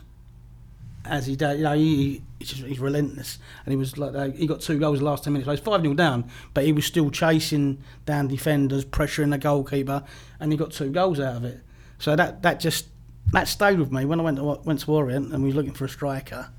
[1.04, 3.38] as he did, you know, he, he's, just, he's relentless.
[3.64, 5.46] And he was like, he got two goals the last 10 minutes.
[5.46, 10.04] So was 5 0 down, but he was still chasing down defenders, pressuring the goalkeeper,
[10.38, 11.60] and he got two goals out of it.
[11.98, 12.86] So that, that just,
[13.32, 14.04] that stayed with me.
[14.04, 16.50] When I went to, went to Orient and we were looking for a striker,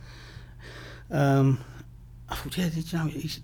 [1.12, 1.64] um,
[2.30, 3.40] I thought, yeah, you know, he's,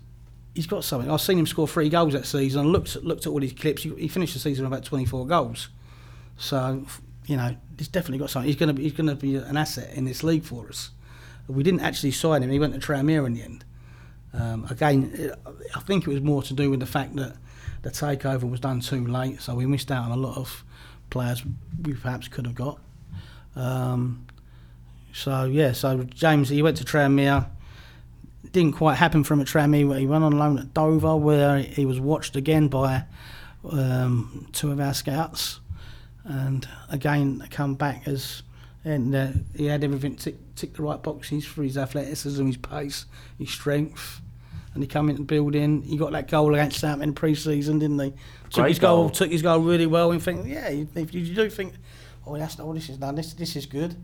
[0.54, 1.10] he's got something.
[1.10, 2.66] I've seen him score three goals that season.
[2.66, 3.82] I looked looked at all his clips.
[3.82, 5.68] He, he finished the season with about 24 goals.
[6.36, 6.84] So,
[7.26, 8.48] you know, he's definitely got something.
[8.48, 10.90] He's going to be he's going to be an asset in this league for us.
[11.48, 12.50] We didn't actually sign him.
[12.50, 13.64] He went to Tranmere in the end.
[14.32, 15.32] Um, again,
[15.74, 17.36] I think it was more to do with the fact that
[17.82, 20.64] the takeover was done too late, so we missed out on a lot of
[21.10, 21.42] players
[21.82, 22.78] we perhaps could have got.
[23.54, 24.26] Um,
[25.12, 27.46] so yeah, so James he went to Tranmere
[28.50, 29.98] didn't quite happen for him at Tranmere.
[29.98, 33.04] He went on loan at Dover, where he was watched again by
[33.70, 35.60] um, two of our scouts,
[36.24, 38.42] and again come back as
[38.84, 43.06] and uh, he had everything tick, tick the right boxes for his athleticism, his pace,
[43.38, 44.20] his strength.
[44.74, 45.82] And he come into the building.
[45.82, 48.10] He got that goal against Southampton in pre-season, didn't he?
[48.44, 49.10] Took Great his goal, goal.
[49.10, 50.10] took his goal really well.
[50.10, 51.74] And think, yeah, if you do think,
[52.26, 53.14] oh, that's oh, this is done.
[53.14, 53.94] This this is good.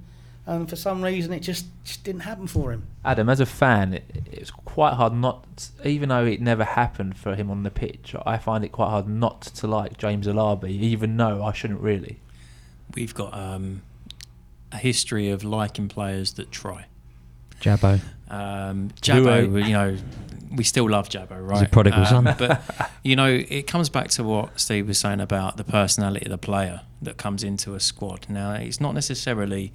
[0.49, 2.86] And for some reason, it just just didn't happen for him.
[3.05, 7.34] Adam, as a fan, it, it's quite hard not, even though it never happened for
[7.34, 11.18] him on the pitch, I find it quite hard not to like James Alabi, even
[11.18, 12.18] though I shouldn't really.
[12.94, 13.82] We've got um,
[14.72, 16.86] a history of liking players that try.
[17.61, 18.01] Jabbo.
[18.30, 19.96] Um, Who are- Jabbo, you know,
[20.57, 21.59] we still love Jabbo, right?
[21.59, 22.34] He's a prodigal Um, son.
[22.38, 22.62] but
[23.05, 26.38] you know, it comes back to what Steve was saying about the personality of the
[26.38, 28.26] player that comes into a squad.
[28.30, 29.74] Now, it's not necessarily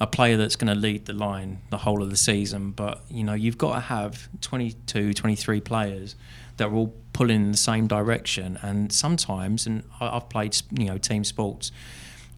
[0.00, 3.24] a player that's going to lead the line the whole of the season, but you
[3.24, 6.16] know, you've got to have 22, 23 players
[6.56, 8.58] that are all pulling in the same direction.
[8.62, 11.72] And sometimes, and I've played, you know, team sports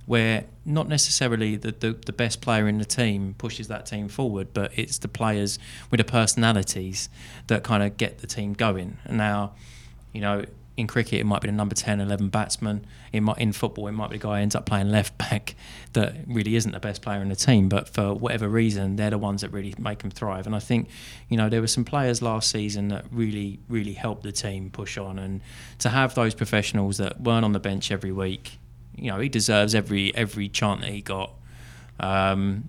[0.07, 4.49] where not necessarily the, the, the best player in the team pushes that team forward,
[4.55, 5.59] but it's the players
[5.91, 7.09] with the personalities
[7.49, 8.99] that kind of get the team going.
[9.05, 9.55] And now,
[10.13, 10.45] you know,
[10.77, 12.87] in cricket, it might be the number 10, 11 batsman.
[13.13, 15.55] In, football, it might be the guy who ends up playing left back
[15.95, 19.19] that really isn't the best player in the team, but for whatever reason, they're the
[19.19, 20.47] ones that really make them thrive.
[20.47, 20.91] And I think,
[21.29, 24.99] you know, there were some players last season that really, really helped the team push
[24.99, 25.19] on.
[25.19, 25.41] And
[25.79, 28.59] to have those professionals that weren't on the bench every week,
[28.95, 31.33] you know, he deserves every every chant that he got.
[32.01, 32.69] Um,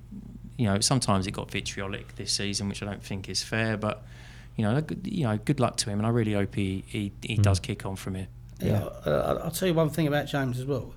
[0.57, 3.77] you know, sometimes it got vitriolic this season, which I don't think is fair.
[3.77, 4.03] But
[4.57, 7.13] you know, good- you know, good luck to him, and I really hope he he,
[7.21, 8.27] he does kick on from here.
[8.59, 10.93] Yeah, uh, I'll tell you one thing about James as well,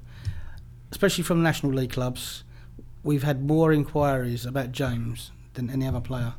[0.92, 2.44] especially from National League clubs.
[3.02, 6.34] We've had more inquiries about James than any other player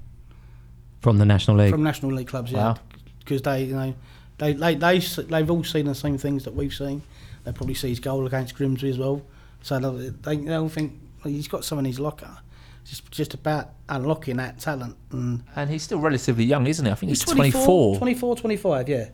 [1.01, 1.71] From the National League.
[1.71, 2.51] from National League clubs.
[2.51, 2.77] Yeah, Wow.
[3.19, 3.93] because they, you know,
[4.37, 7.01] they, they they they've all seen the same things that we've seen.
[7.43, 9.21] They probably see his goal against Grimsby as well,
[9.61, 10.93] so they they, they all think
[11.23, 12.37] well, he's got some in his locker.
[12.81, 16.91] It's just just about unlocking that talent and And he's still relatively young, isn't he?
[16.91, 17.97] I think he's, 24, 24.
[17.97, 19.09] 24, 25, yeah.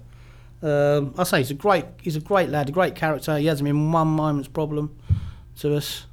[0.61, 3.38] Um, I say he's a great, he's a great lad, a great character.
[3.38, 4.95] He hasn't been one moment's problem
[5.57, 6.05] to us.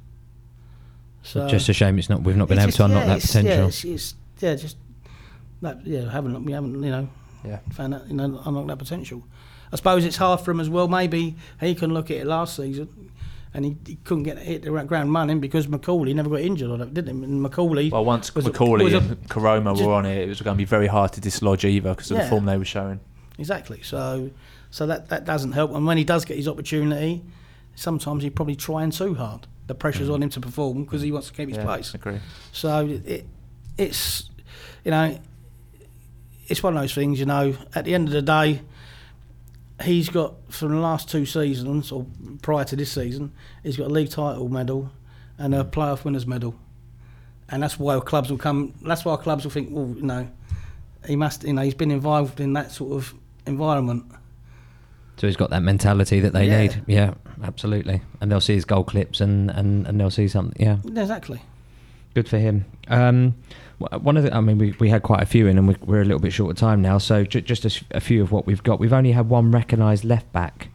[1.23, 2.21] So Just a shame it's not.
[2.23, 3.51] We've not been able it's to unlock yeah, that it's- potential.
[3.55, 4.77] Yeah, it's, it's, yeah, just
[5.61, 7.09] that, yeah, haven't we haven't you know
[7.43, 7.59] Yeah.
[7.71, 9.23] found that you know unlocked that potential.
[9.71, 10.87] I suppose it's hard for him as well.
[10.87, 13.09] Maybe he can look at it last season,
[13.55, 16.81] and he, he couldn't get hit the ground running because Macauley never got injured on
[16.81, 17.11] it, did he?
[17.11, 20.27] And Macauley, Well, once Was Macauley was a- and Koroma just- were on it, it
[20.29, 22.23] was going to be very hard to dislodge either because of Yeah.
[22.25, 22.99] the form they were showing.
[23.39, 23.79] exactly.
[23.81, 24.29] So,
[24.71, 25.73] so that that doesn't help.
[25.73, 27.23] And when he does get his opportunity,
[27.75, 29.47] sometimes he's probably trying too hard.
[29.67, 31.61] The pressure's on him to perform because he wants to keep his Mm.
[31.61, 31.93] Yeah, place.
[31.95, 32.19] agree.
[32.51, 33.25] So it,
[33.77, 34.29] it's,
[34.83, 35.17] you know,
[36.47, 37.19] it's one of those things.
[37.19, 38.61] You know, at the end of the day,
[39.83, 42.05] he's got from the last two seasons or
[42.41, 43.31] prior to this season,
[43.63, 44.89] he's got a league title medal
[45.37, 46.55] and a playoff winners medal,
[47.49, 48.73] and that's why clubs will come.
[48.81, 50.27] That's why clubs will think, well, you know,
[51.05, 53.13] he must, you know, he's been involved in that sort of
[53.45, 54.05] environment.
[55.17, 56.61] So he's got that mentality that they Yeah.
[56.61, 56.81] need.
[56.87, 57.13] Yeah,
[57.43, 58.01] absolutely.
[58.19, 60.55] And they'll see his goal clips and, and, and they'll see something.
[60.61, 61.41] Yeah, Exactly.
[62.13, 62.65] good for him.
[62.89, 63.35] Um,
[63.79, 66.01] one of the, I mean, we, we had quite a few in, and we, we're
[66.01, 66.97] a little bit short of time now.
[66.97, 68.79] So ju- just a few of what we've got.
[68.79, 70.69] We've only had one recognised left back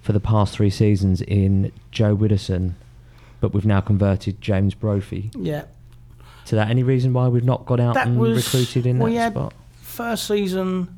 [0.00, 2.74] for the past three seasons in Joe Widdowson,
[3.40, 5.64] but we've now converted James Brophy Yeah.
[6.46, 6.70] to that.
[6.70, 9.32] Any reason why we've not got out That and was- recruited in we that had-
[9.32, 9.54] spot?
[9.80, 10.88] First season,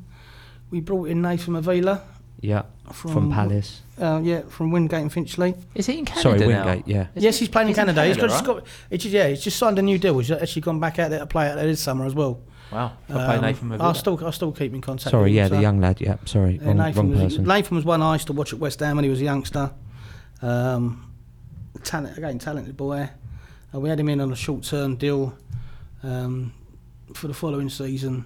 [0.69, 2.01] we brought in Nathan Avila
[2.41, 2.63] Yeah,
[2.93, 3.81] from, from, Palace.
[3.99, 5.55] Uh, yeah, from Wingate and Finchley.
[5.75, 6.65] Is he in Canada Sorry, now?
[6.65, 6.87] Wingate.
[6.87, 7.07] Yeah.
[7.15, 8.05] Is yes, he- he's playing in he's in Canada.
[8.05, 10.17] He's got, Canada, he's got, yeah, he's just signed a new deal.
[10.19, 12.41] He's actually gone back out there to play out there this summer as well.
[12.71, 12.93] Wow.
[13.09, 15.11] I play Um, Nathan I'll still, I'll still keep in contact.
[15.11, 15.99] Sorry, with him, yeah, so- the young lad.
[16.01, 17.45] Yeah, sorry, Yeah, wrong, Nathan, wrong was, person.
[17.45, 19.71] Nathan was one I used to watch at West Ham when he was a youngster.
[20.41, 21.11] Um,
[21.83, 23.09] talent again, talented boy.
[23.73, 25.35] Uh, we had him in on a short-term deal
[26.03, 26.53] um,
[27.13, 28.25] for the following season.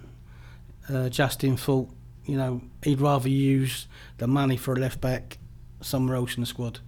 [0.88, 1.88] Uh, Justin thought,
[2.26, 3.86] you know, he'd rather use
[4.18, 5.38] the money for a left back
[5.80, 6.80] somewhere else in the squad.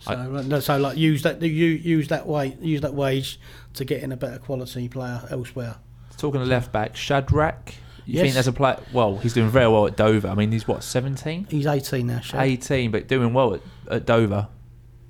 [0.00, 3.40] So, uh, so like use that you use that way use that wage
[3.74, 5.76] to get in a better quality player elsewhere.
[6.18, 7.74] Talking of left back, Shadrach.
[8.06, 8.22] You Yes.
[8.22, 8.78] think there's a player?
[8.92, 10.28] Well, he's doing very well at Dover.
[10.28, 12.20] I mean, he's what 17, He's 18 now.
[12.20, 12.42] Shad.
[12.42, 13.60] 18, but doing well at,
[13.90, 14.48] at Dover.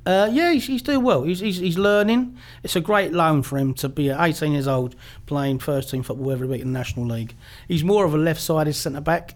[0.06, 1.22] Uh, yeah, he's, he's doing well.
[1.22, 2.36] He's, he's he's learning.
[2.62, 4.94] It's a great loan for him to be at 18 years old
[5.26, 7.34] playing first team football every week in the National League.
[7.68, 9.34] He's more of a left-sided centre back.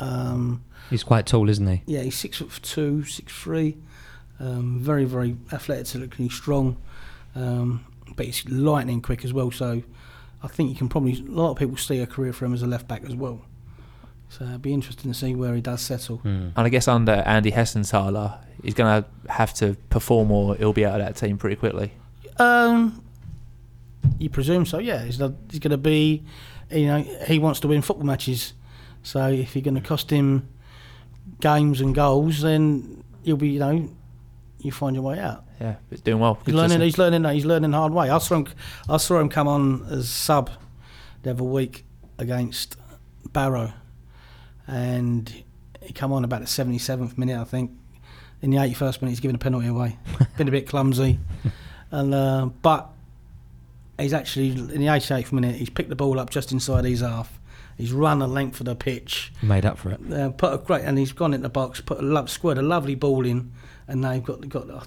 [0.00, 1.82] Um, He's quite tall, isn't he?
[1.86, 3.76] yeah, he's six foot two, six three.
[4.40, 6.76] Um, very very athletically strong,
[7.36, 7.84] um,
[8.16, 9.50] but he's lightning quick as well.
[9.52, 9.82] So
[10.42, 12.62] I think you can probably a lot of people see a career for him as
[12.62, 13.42] a left back as well.
[14.30, 16.20] So it'd be interesting to see where he does settle.
[16.24, 20.86] And I guess under Andy Hessenthaler, he's going to have to perform or he'll be
[20.86, 21.92] out of that team pretty quickly.
[22.38, 23.04] Um,
[24.18, 25.04] you presume so, yeah.
[25.04, 26.22] He's, not, he's going to be,
[26.70, 28.52] you know, he wants to win football matches.
[29.02, 30.48] So if you're going to cost him
[31.40, 33.88] games and goals, then you'll be, you know,
[34.60, 35.44] you find your way out.
[35.60, 36.38] Yeah, but he's doing well.
[36.46, 36.78] He's learning.
[36.78, 36.84] see.
[36.84, 37.24] He's learning.
[37.24, 38.08] He's learning the hard way.
[38.10, 38.46] I saw him.
[38.88, 40.50] I saw him come on as sub
[41.22, 41.84] the other week
[42.18, 42.76] against
[43.32, 43.72] Barrow,
[44.70, 45.32] and
[45.82, 47.72] he come on about the seventy seventh minute, I think.
[48.42, 49.98] In the eighty first minute, he's given a penalty away.
[50.38, 51.18] Been a bit clumsy,
[51.90, 52.88] and uh, but
[53.98, 55.56] he's actually in the eighty eighth minute.
[55.56, 57.38] He's picked the ball up just inside his half.
[57.76, 60.12] He's run the length of the pitch Made up for it.
[60.12, 62.62] uh, put a great, and he's gone in the box, put a lo- squared a
[62.62, 63.52] lovely ball in,
[63.88, 64.70] and they've got got.
[64.70, 64.82] I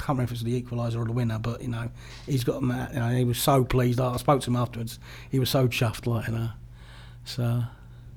[0.00, 1.90] can't remember if it's the equaliser or the winner, but you know,
[2.26, 2.60] he's got.
[2.62, 2.68] You
[3.00, 4.00] know, he was so pleased.
[4.00, 4.98] I spoke to him afterwards.
[5.30, 6.48] He was so chuffed, like you know.
[7.24, 7.64] So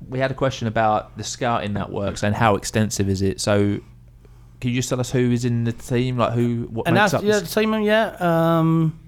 [0.09, 3.39] we had a question about the scouting networks and how extensive is it.
[3.39, 3.79] So,
[4.59, 7.13] can you just tell us who is in the team, like who what and makes
[7.13, 7.23] up?
[7.23, 7.73] yeah, the team.
[7.81, 8.99] Yeah, um,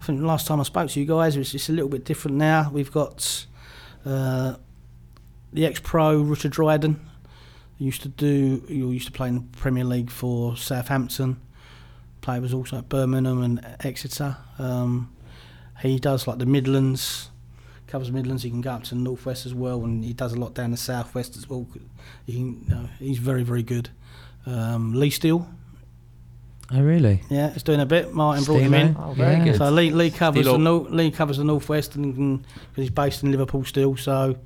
[0.00, 2.36] I think last time I spoke to you guys, it's just a little bit different
[2.36, 2.70] now.
[2.72, 3.46] We've got
[4.04, 4.54] uh,
[5.52, 7.00] the ex-pro Richard Dryden.
[7.76, 8.64] He used to do.
[8.68, 11.40] He used to play in the Premier League for Southampton.
[12.20, 14.36] Play was also at Birmingham and Exeter.
[14.58, 15.14] Um,
[15.80, 17.30] he does like the Midlands,
[17.88, 18.42] covers Midlands.
[18.44, 20.70] He can go up to the northwest as well, and he does a lot down
[20.70, 21.66] the southwest as well.
[22.26, 23.88] He can, you know, he's very very good.
[24.46, 25.46] Um, Lee Steele,
[26.70, 27.22] Oh, really?
[27.30, 28.12] yeah, he's doing a bit.
[28.14, 28.96] Martin brought him in.
[28.98, 29.44] Oh, very Yeah.
[29.44, 29.56] good.
[29.56, 30.52] So Lee, Lee covers Steele.
[30.58, 34.36] the north, Lee covers the northwest, and because he's based in Liverpool still, so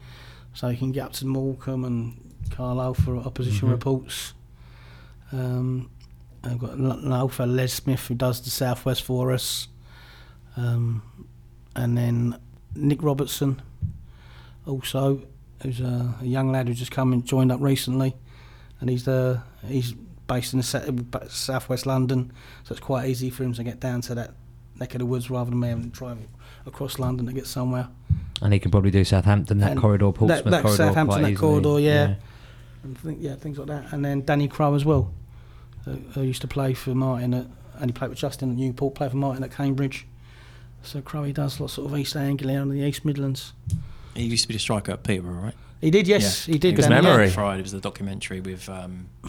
[0.54, 3.72] so he can get up to Morecambe and Carlisle for opposition Mhm.
[3.72, 4.34] reports.
[5.32, 5.88] Um,
[6.44, 9.68] I've got an an old Les Smith who does the southwest for us,
[10.56, 11.02] um,
[11.74, 12.36] and then
[12.74, 13.62] Nick Robertson,
[14.66, 15.22] also
[15.62, 18.14] who's a, a young lad who's just come and joined up recently,
[18.80, 19.94] and he's the he's
[20.26, 22.32] based in the southwest London,
[22.64, 24.32] so it's quite easy for him to get down to that
[24.80, 26.18] neck of the woods rather than me having to drive
[26.66, 27.88] across London to get somewhere.
[28.40, 31.30] And he can probably do Southampton, that And corridor, Portsmouth that corridor, Southampton, quite that
[31.32, 31.62] easily.
[31.62, 32.14] corridor, yeah.
[32.82, 33.92] And think, yeah, things like that.
[33.92, 35.12] And then Danny Crow as well,
[35.84, 37.46] who, who used to play for Martin at,
[37.78, 40.06] and he played with Justin at Newport, played for Martin at Cambridge.
[40.82, 43.52] So Crowe does lots sort of East Anglia and the East Midlands.
[44.14, 45.54] He used to be the striker at Peterborough, right?
[45.80, 46.76] He did, yes, he did.
[46.76, 47.02] Good down there.
[47.02, 47.30] memory.
[47.30, 48.68] Friday it was the documentary with.
[48.68, 49.28] Um, uh,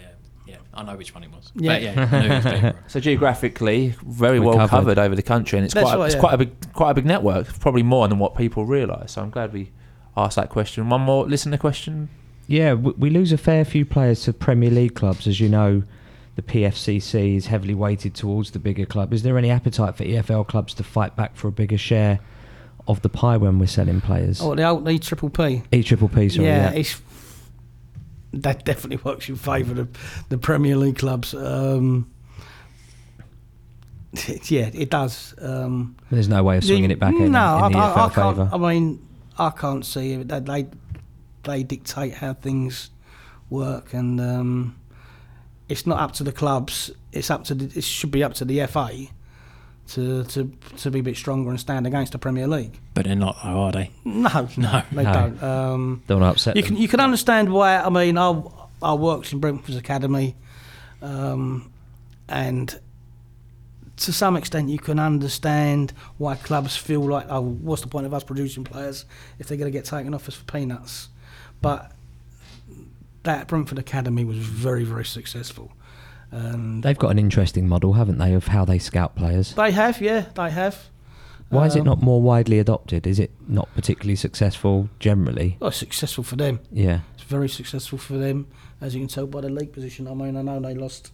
[0.00, 0.08] yeah,
[0.46, 1.52] yeah, I know which one it was.
[1.54, 1.72] Yeah.
[1.72, 4.70] But yeah, I knew it was So geographically, very We're well covered.
[4.70, 4.98] covered.
[4.98, 6.20] over the country, and it's That's quite right, it's yeah.
[6.20, 9.12] quite a big quite a big network, probably more than what people realise.
[9.12, 9.70] So I'm glad we
[10.16, 10.88] asked that question.
[10.88, 12.08] One more listener question.
[12.46, 15.82] Yeah, w- we lose a fair few players to Premier League clubs, as you know.
[16.38, 19.12] The PFCC is heavily weighted towards the bigger club.
[19.12, 22.20] Is there any appetite for EFL clubs to fight back for a bigger share
[22.86, 24.40] of the pie when we're selling players?
[24.40, 25.62] Oh, the old E Triple P.
[25.72, 26.46] E triple P, sorry.
[26.46, 27.02] yeah, Yeah, it's
[28.34, 29.88] that definitely works in favour of
[30.28, 31.34] the Premier League clubs.
[31.34, 32.08] Um,
[34.44, 35.34] yeah, it does.
[35.40, 38.08] Um, There's no way of swinging it back in, no, in the I, I, I
[38.10, 38.36] can't.
[38.36, 38.50] favour.
[38.52, 39.04] I mean,
[39.36, 40.28] I can't see it.
[40.28, 40.68] That they
[41.42, 42.90] they dictate how things
[43.50, 44.76] work, and um,
[45.68, 46.90] it's not up to the clubs.
[47.12, 48.90] It's up to the, it should be up to the FA
[49.88, 52.78] to to to be a bit stronger and stand against the Premier League.
[52.94, 53.90] But they're not, though, are they?
[54.04, 54.82] No, No.
[54.92, 55.12] they No.
[55.12, 55.42] don't.
[55.42, 56.68] Um, Don't want to upset you them.
[56.74, 57.76] can you can understand why.
[57.78, 58.42] I mean, I
[58.82, 60.36] I worked in Brentford's academy,
[61.02, 61.70] um,
[62.28, 62.78] and
[63.96, 68.14] to some extent, you can understand why clubs feel like, oh, what's the point of
[68.14, 69.04] us producing players
[69.40, 71.08] if they're going to get taken off us for peanuts?
[71.60, 71.90] But
[73.24, 75.72] that Brentford academy was very very successful,
[76.30, 79.54] and They've got an interesting model, haven't they, of how they scout players?
[79.54, 80.88] they have, yeah, they have.
[81.50, 83.06] Why is it Um, not more widely adopted?
[83.06, 85.56] Is it not particularly successful generally?
[85.60, 86.60] Well, successful for them.
[86.70, 87.00] Yeah.
[87.14, 88.46] It's very successful for them,
[88.82, 90.06] as you can tell by the league position.
[90.08, 91.10] I mean, I know they lost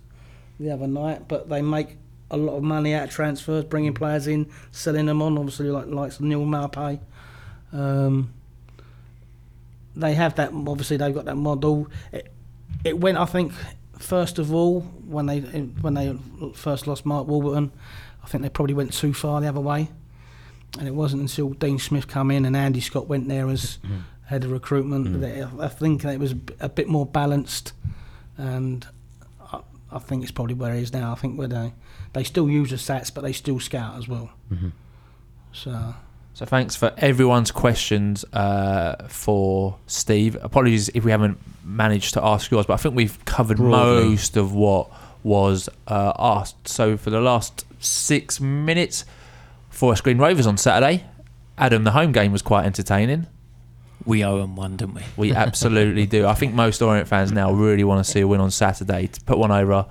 [0.59, 1.99] the other night, but they make
[2.33, 5.39] a lot of money out of transfers, bringing players in, selling them on.
[5.39, 6.99] Obviously, like like Neal Maupay.
[7.73, 8.33] Um,
[9.97, 10.53] they have that.
[10.53, 11.89] Obviously, they've got that model.
[12.13, 12.33] It,
[12.85, 13.53] it went, I think,
[13.99, 16.17] first of all when they when they
[16.55, 17.73] first lost Mark Warburton.
[18.23, 19.91] I think they probably went too far the other way,
[20.79, 23.99] and it wasn't until Dean Smith come in and Andy Scott went there as mm-hmm.
[24.27, 25.09] head of recruitment.
[25.09, 25.21] Mm.
[25.21, 27.73] that I think it was a bit more balanced,
[28.39, 28.87] and
[29.53, 29.61] I,
[29.93, 31.13] I think it's probably where it is now.
[31.13, 31.75] I think where they
[32.15, 34.31] they still use the stats, but they still scout as well.
[34.51, 34.71] Mm-hmm.
[35.53, 35.95] So
[36.35, 40.37] So thanks for everyone's questions uh, for Steve.
[40.43, 44.09] Apologies if we haven't managed to ask yours, but I think we've covered Broadly.
[44.09, 44.91] most of what
[45.23, 46.67] was uh, asked.
[46.67, 49.05] So for the last six minutes,
[49.71, 51.05] Forest Green Rovers on Saturday.
[51.57, 53.29] Adam, the home game was quite entertaining.
[54.05, 55.03] We owe them one, don't we?
[55.17, 56.27] We absolutely do.
[56.27, 59.21] I think most Orient fans now really want to see a win on Saturday to
[59.21, 59.87] put one over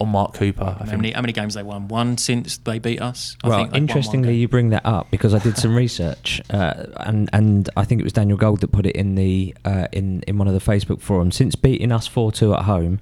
[0.00, 0.62] on Mark Cooper.
[0.62, 1.88] I How think many, how many games they won?
[1.88, 3.36] One since they beat us.
[3.42, 5.74] I Well, think they've won one interestingly, you bring that up because I did some
[5.74, 9.54] research, uh, and and I think it was Daniel Gold that put it in the
[9.64, 11.36] uh, in in one of the Facebook forums.
[11.36, 13.00] Since beating us four two at home,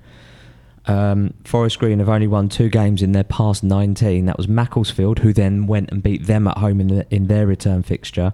[0.86, 4.26] um, Forest Green have only won two games in their past nineteen.
[4.26, 7.46] That was Macclesfield, who then went and beat them at home in the, in their
[7.46, 8.32] return fixture,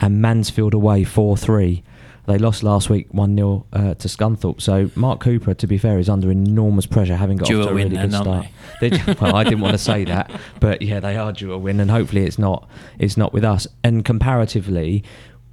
[0.00, 1.82] and Mansfield away four three.
[2.26, 4.60] They lost last week 1 0 uh, to Scunthorpe.
[4.60, 7.72] So, Mark Cooper, to be fair, is under enormous pressure, having got Due off to
[7.72, 8.46] a really good start.
[8.80, 11.80] They- well, I didn't want to say that, but yeah, they are due a win,
[11.80, 12.68] and hopefully it's not
[12.98, 13.66] it's not with us.
[13.82, 15.04] And comparatively,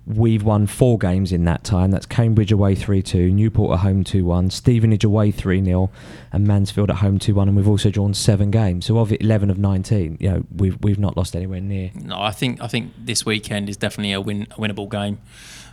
[0.07, 1.91] we've won four games in that time.
[1.91, 5.91] That's Cambridge away three two, Newport at home two one, Stevenage away three 0
[6.31, 7.47] and Mansfield at home two one.
[7.47, 8.85] And we've also drawn seven games.
[8.85, 11.91] So of eleven of nineteen, you know, we've we've not lost anywhere near.
[11.95, 15.19] No, I think I think this weekend is definitely a win, a winnable game.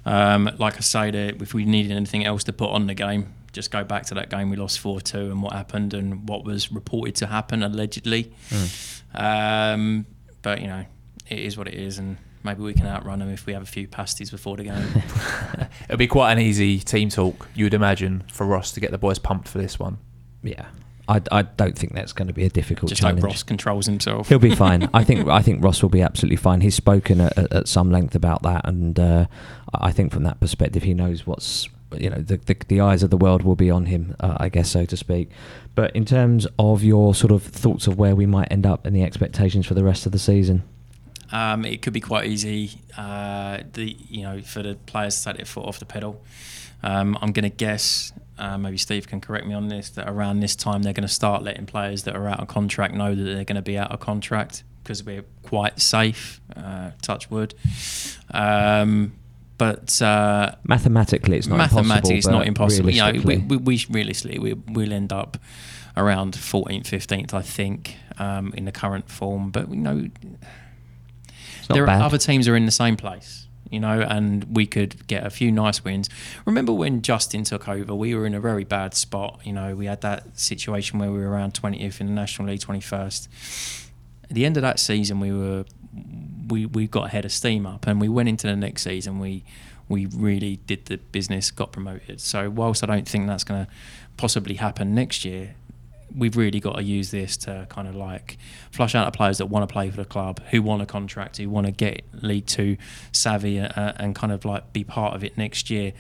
[0.09, 3.35] Um, like I say, that if we needed anything else to put on the game,
[3.53, 6.45] just go back to that game we lost four two and what happened and what
[6.45, 8.33] was reported to happen allegedly.
[9.15, 10.07] Um,
[10.41, 10.85] but you know,
[11.29, 13.67] it is what it is, and maybe we can outrun them if we have a
[13.67, 15.03] few pasties before the game.
[15.85, 18.99] it'll be quite an easy team talk, you would imagine, for Ross to get the
[18.99, 19.99] boys pumped for this one.
[20.43, 20.67] Yeah,
[21.09, 23.21] I, I don't think that's going to be a difficult just challenge.
[23.21, 24.29] hope Ross controls himself.
[24.29, 24.89] He'll be fine.
[24.95, 26.61] I think I think Ross will be absolutely fine.
[26.61, 29.27] He's spoken at, at, at some length about that, and uh,
[29.75, 33.09] I think from that perspective, he knows what's you know the the, the eyes of
[33.11, 35.31] the world will be on him, uh, I guess so to speak.
[35.75, 38.95] But in terms of your sort of thoughts of where we might end up and
[38.95, 40.63] the expectations for the rest of the season,
[41.31, 45.37] Um, it could be quite easy, uh, the you know, for the players to take
[45.37, 46.23] their foot off the pedal.
[46.83, 50.41] Um, I'm going to guess, uh, maybe Steve can correct me on this, that around
[50.41, 53.23] this time they're going to start letting players that are out of contract know that
[53.23, 56.41] they're going to be out of contract because we're quite safe.
[56.57, 57.55] Uh, touch wood.
[58.31, 59.13] Um,
[59.59, 61.83] but uh, mathematically, it's not impossible.
[61.83, 62.91] mathematically, it's not impossible.
[62.91, 65.37] You know, we, realistically- we, we realistically we, we'll end up
[65.97, 69.51] around 14th, 15th, I think, um, in the current form.
[69.51, 70.09] But you know,
[71.69, 72.01] there bad.
[72.01, 75.31] are other teams are in the same place, you know, and we could get a
[75.31, 76.09] few nice wins.
[76.45, 77.95] Remember when Justin took over?
[77.95, 79.41] We were in a very bad spot.
[79.45, 82.61] You know, we had that situation where we were around 20th in the National League,
[82.61, 83.29] 21st.
[84.25, 85.65] At the end of that season, we were
[86.49, 89.19] we we got ahead of steam up, and we went into the next season.
[89.19, 89.45] We
[89.89, 92.21] we really did the business, got promoted.
[92.21, 93.73] So whilst I don't think that's going to
[94.17, 95.55] possibly happen next year,
[96.15, 98.39] we've really got to use this to kind of like
[98.71, 101.37] flush out the players that want to play for the club, who want a contract,
[101.37, 102.77] who want to get League Two
[103.13, 105.93] savvy, uh, and kind of like be part of it next year.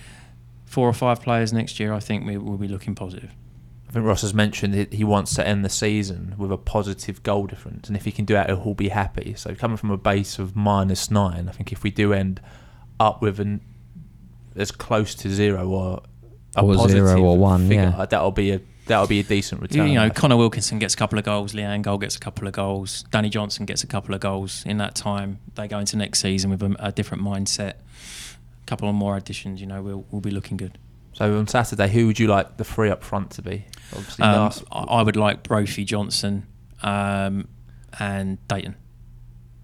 [0.66, 3.34] Four or five players next year, I think we will be looking positive.
[3.88, 7.22] I think Ross has mentioned that he wants to end the season with a positive
[7.22, 9.34] goal difference, and if he can do that, he'll be happy.
[9.34, 12.42] So coming from a base of minus nine, I think if we do end
[13.00, 13.62] up with an
[14.56, 16.02] as close to zero or
[16.56, 18.06] a Or positive zero or one, figure, yeah.
[18.06, 19.88] that'll be a that'll be a decent return.
[19.88, 22.52] You know, Conor Wilkinson gets a couple of goals, Lee Angol gets a couple of
[22.54, 24.64] goals, Danny Johnson gets a couple of goals.
[24.66, 27.74] In that time, they go into next season with a, a different mindset.
[27.74, 30.76] A couple of more additions, you know, we'll, we'll be looking good.
[31.14, 33.64] So on Saturday, who would you like the three up front to be?
[33.96, 36.46] Obviously, Um, last I, I would like Brophy Johnson
[36.82, 37.48] um,
[37.98, 38.76] and Dayton.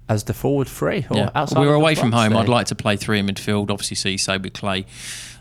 [0.08, 1.06] as the forward three.
[1.10, 1.30] Or Yeah.
[1.34, 2.32] outside we were away from home.
[2.32, 2.40] there?
[2.42, 3.70] I'd like to play three in midfield.
[3.70, 4.84] Obviously, so with Clay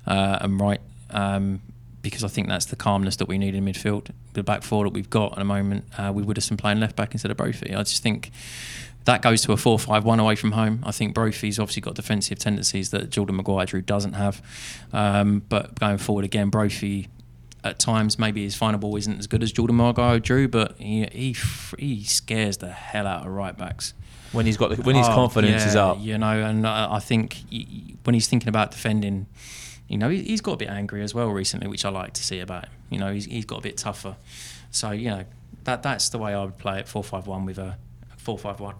[0.05, 1.61] uh, and Wright um,
[2.03, 4.09] because I think that's the calmness that we need in midfield.
[4.33, 6.79] The back four that we've got at the moment, uh, we would have been playing
[6.79, 7.73] left back instead of Brophy.
[7.73, 8.29] I just think
[9.05, 10.81] that goes to a 4-5-1 away from home.
[10.85, 14.41] I think Brophy's obviously got defensive tendencies that Jordan Maguire Drew doesn't have.
[14.93, 17.07] Um, but going forward again, Brophy
[17.65, 21.05] at times maybe his final ball isn't as good as Jordan Maguire Drew, but he
[21.11, 21.35] he,
[21.79, 23.93] he scares the hell out of right backs.
[24.33, 25.97] when he's got the, when his Oh, confidence is up.
[26.01, 27.65] You know, and uh, I think y-
[28.03, 29.27] when he's thinking about defending,
[29.93, 32.23] you know, he- he's got a bit angry as well recently, which I like to
[32.23, 32.71] see about him.
[32.89, 34.17] You know, he's, he's got a bit tougher.
[34.71, 35.23] So, you know,
[35.63, 37.77] that that's the way I would play it 4 5 1 with a
[38.17, 38.75] 4 5 1,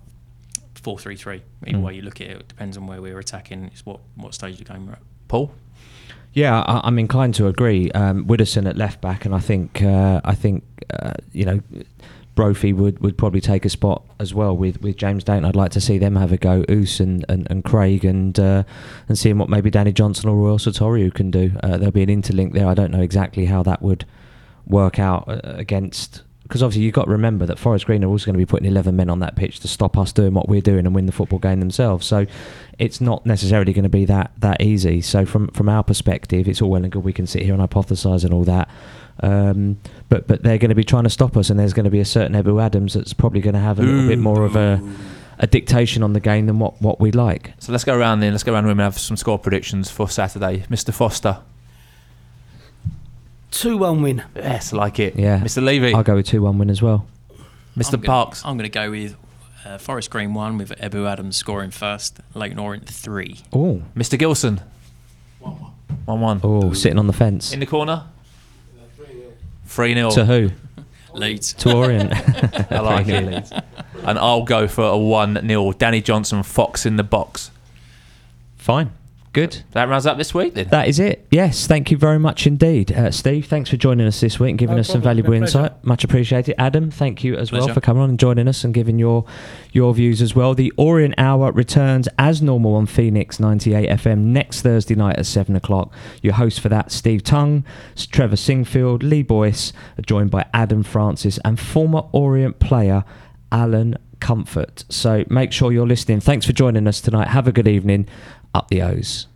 [0.76, 1.41] 4 3 3.
[1.68, 1.82] Either Mm.
[1.84, 4.59] way you look at it, it depends on where we're attacking, it's what, what stage
[4.59, 4.99] of the game we're at.
[5.28, 5.53] Paul,
[6.34, 7.91] Yeah, I, I'm inclined to agree.
[7.91, 11.59] Um, Widdowson at left back, and I think uh, I think uh, you know
[12.36, 15.45] Brophy would, would probably take a spot as well with, with James Dayton.
[15.45, 18.63] I'd like to see them have a go, Oos and, and, and Craig, and uh,
[19.07, 21.51] and seeing what maybe Danny Johnson or Ruel Sotiriou can do.
[21.61, 22.67] Uh, there'll be an interlink there.
[22.67, 24.05] I don't know exactly how that would
[24.65, 26.23] work out uh, against.
[26.43, 28.67] Because obviously you've got to remember that Forest Green are also going to be putting
[28.67, 31.11] 11 men on that pitch to stop us doing what we're doing and win the
[31.11, 32.05] football game themselves.
[32.05, 32.25] So
[32.77, 35.01] it's not necessarily going to be that that easy.
[35.01, 37.63] So from from our perspective, it's all well and good we can sit here and
[37.63, 38.69] hypothesise and all that.
[39.22, 39.78] Um,
[40.09, 41.99] but but they're going to be trying to stop us, and there's going to be
[41.99, 44.82] a certain Ebou Adams that's probably going to have a little bit more of a
[45.39, 47.53] a dictation on the game than what what we like.
[47.59, 48.32] so let's go around then.
[48.32, 50.64] Let's go around the room and have some score predictions for Saturday.
[50.70, 50.93] Mr.
[50.93, 51.39] Foster,
[53.51, 54.24] 2 1 win.
[54.36, 55.16] yes, I like it.
[55.16, 55.39] Yeah.
[55.39, 55.64] Mr.
[55.64, 57.05] Levy, I'll go with two one win as well.
[57.78, 57.93] Mr.
[57.95, 59.16] I'm gonna- Parkes, I'm going to go with
[59.66, 63.41] uh, Forest Green 1 with Ebou Adams scoring first, Leyton Orient 3.
[63.53, 64.18] Oh, Mr.
[64.20, 64.59] Gilson,
[66.05, 66.41] one-one.
[66.43, 67.53] oh, sitting on the fence.
[67.53, 68.05] In the corner,
[69.66, 70.49] three 0 To who?
[71.14, 71.53] Leeds.
[71.53, 72.11] To Orient.
[72.72, 73.22] I like it.
[73.22, 73.43] nil.
[74.03, 77.51] And I'll go for a one 0 Danny Johnson, Fox in the box.
[78.57, 78.91] Fine.
[79.34, 79.63] Good.
[79.71, 80.67] That rounds up this week then.
[80.69, 81.25] That is it.
[81.31, 82.91] Yes, thank you very much indeed.
[82.91, 85.41] Uh, Steve, thanks for joining us this week and giving No us some valuable been
[85.41, 85.59] a pleasure.
[85.65, 85.84] insight.
[85.84, 86.53] Much appreciated.
[86.59, 89.25] Adam, thank you as well for coming on and joining us and giving your
[89.71, 90.53] your views as well.
[90.53, 95.55] The Orient Hour returns as normal on Phoenix 98 FM next Thursday night at 7
[95.55, 95.91] o'clock.
[96.21, 97.65] Your host for that, Steve Tongue,
[97.95, 99.73] Trevor Singfield, Lee Boyce,
[100.05, 103.03] joined by Adam Francis and former Orient player
[103.51, 104.86] Alan Comfort.
[104.89, 106.19] So make sure you're listening.
[106.19, 107.29] Thanks for joining us tonight.
[107.29, 108.07] Have a good evening.
[108.53, 109.27] Up the O's.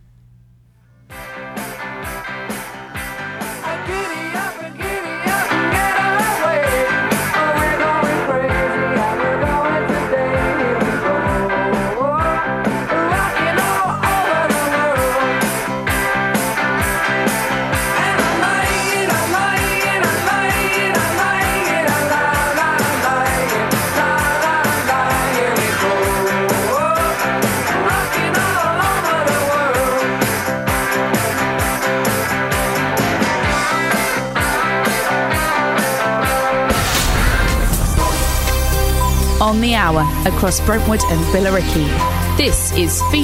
[39.48, 42.36] On the hour across Brentwood and Billericay.
[42.36, 43.16] This is Phoenix.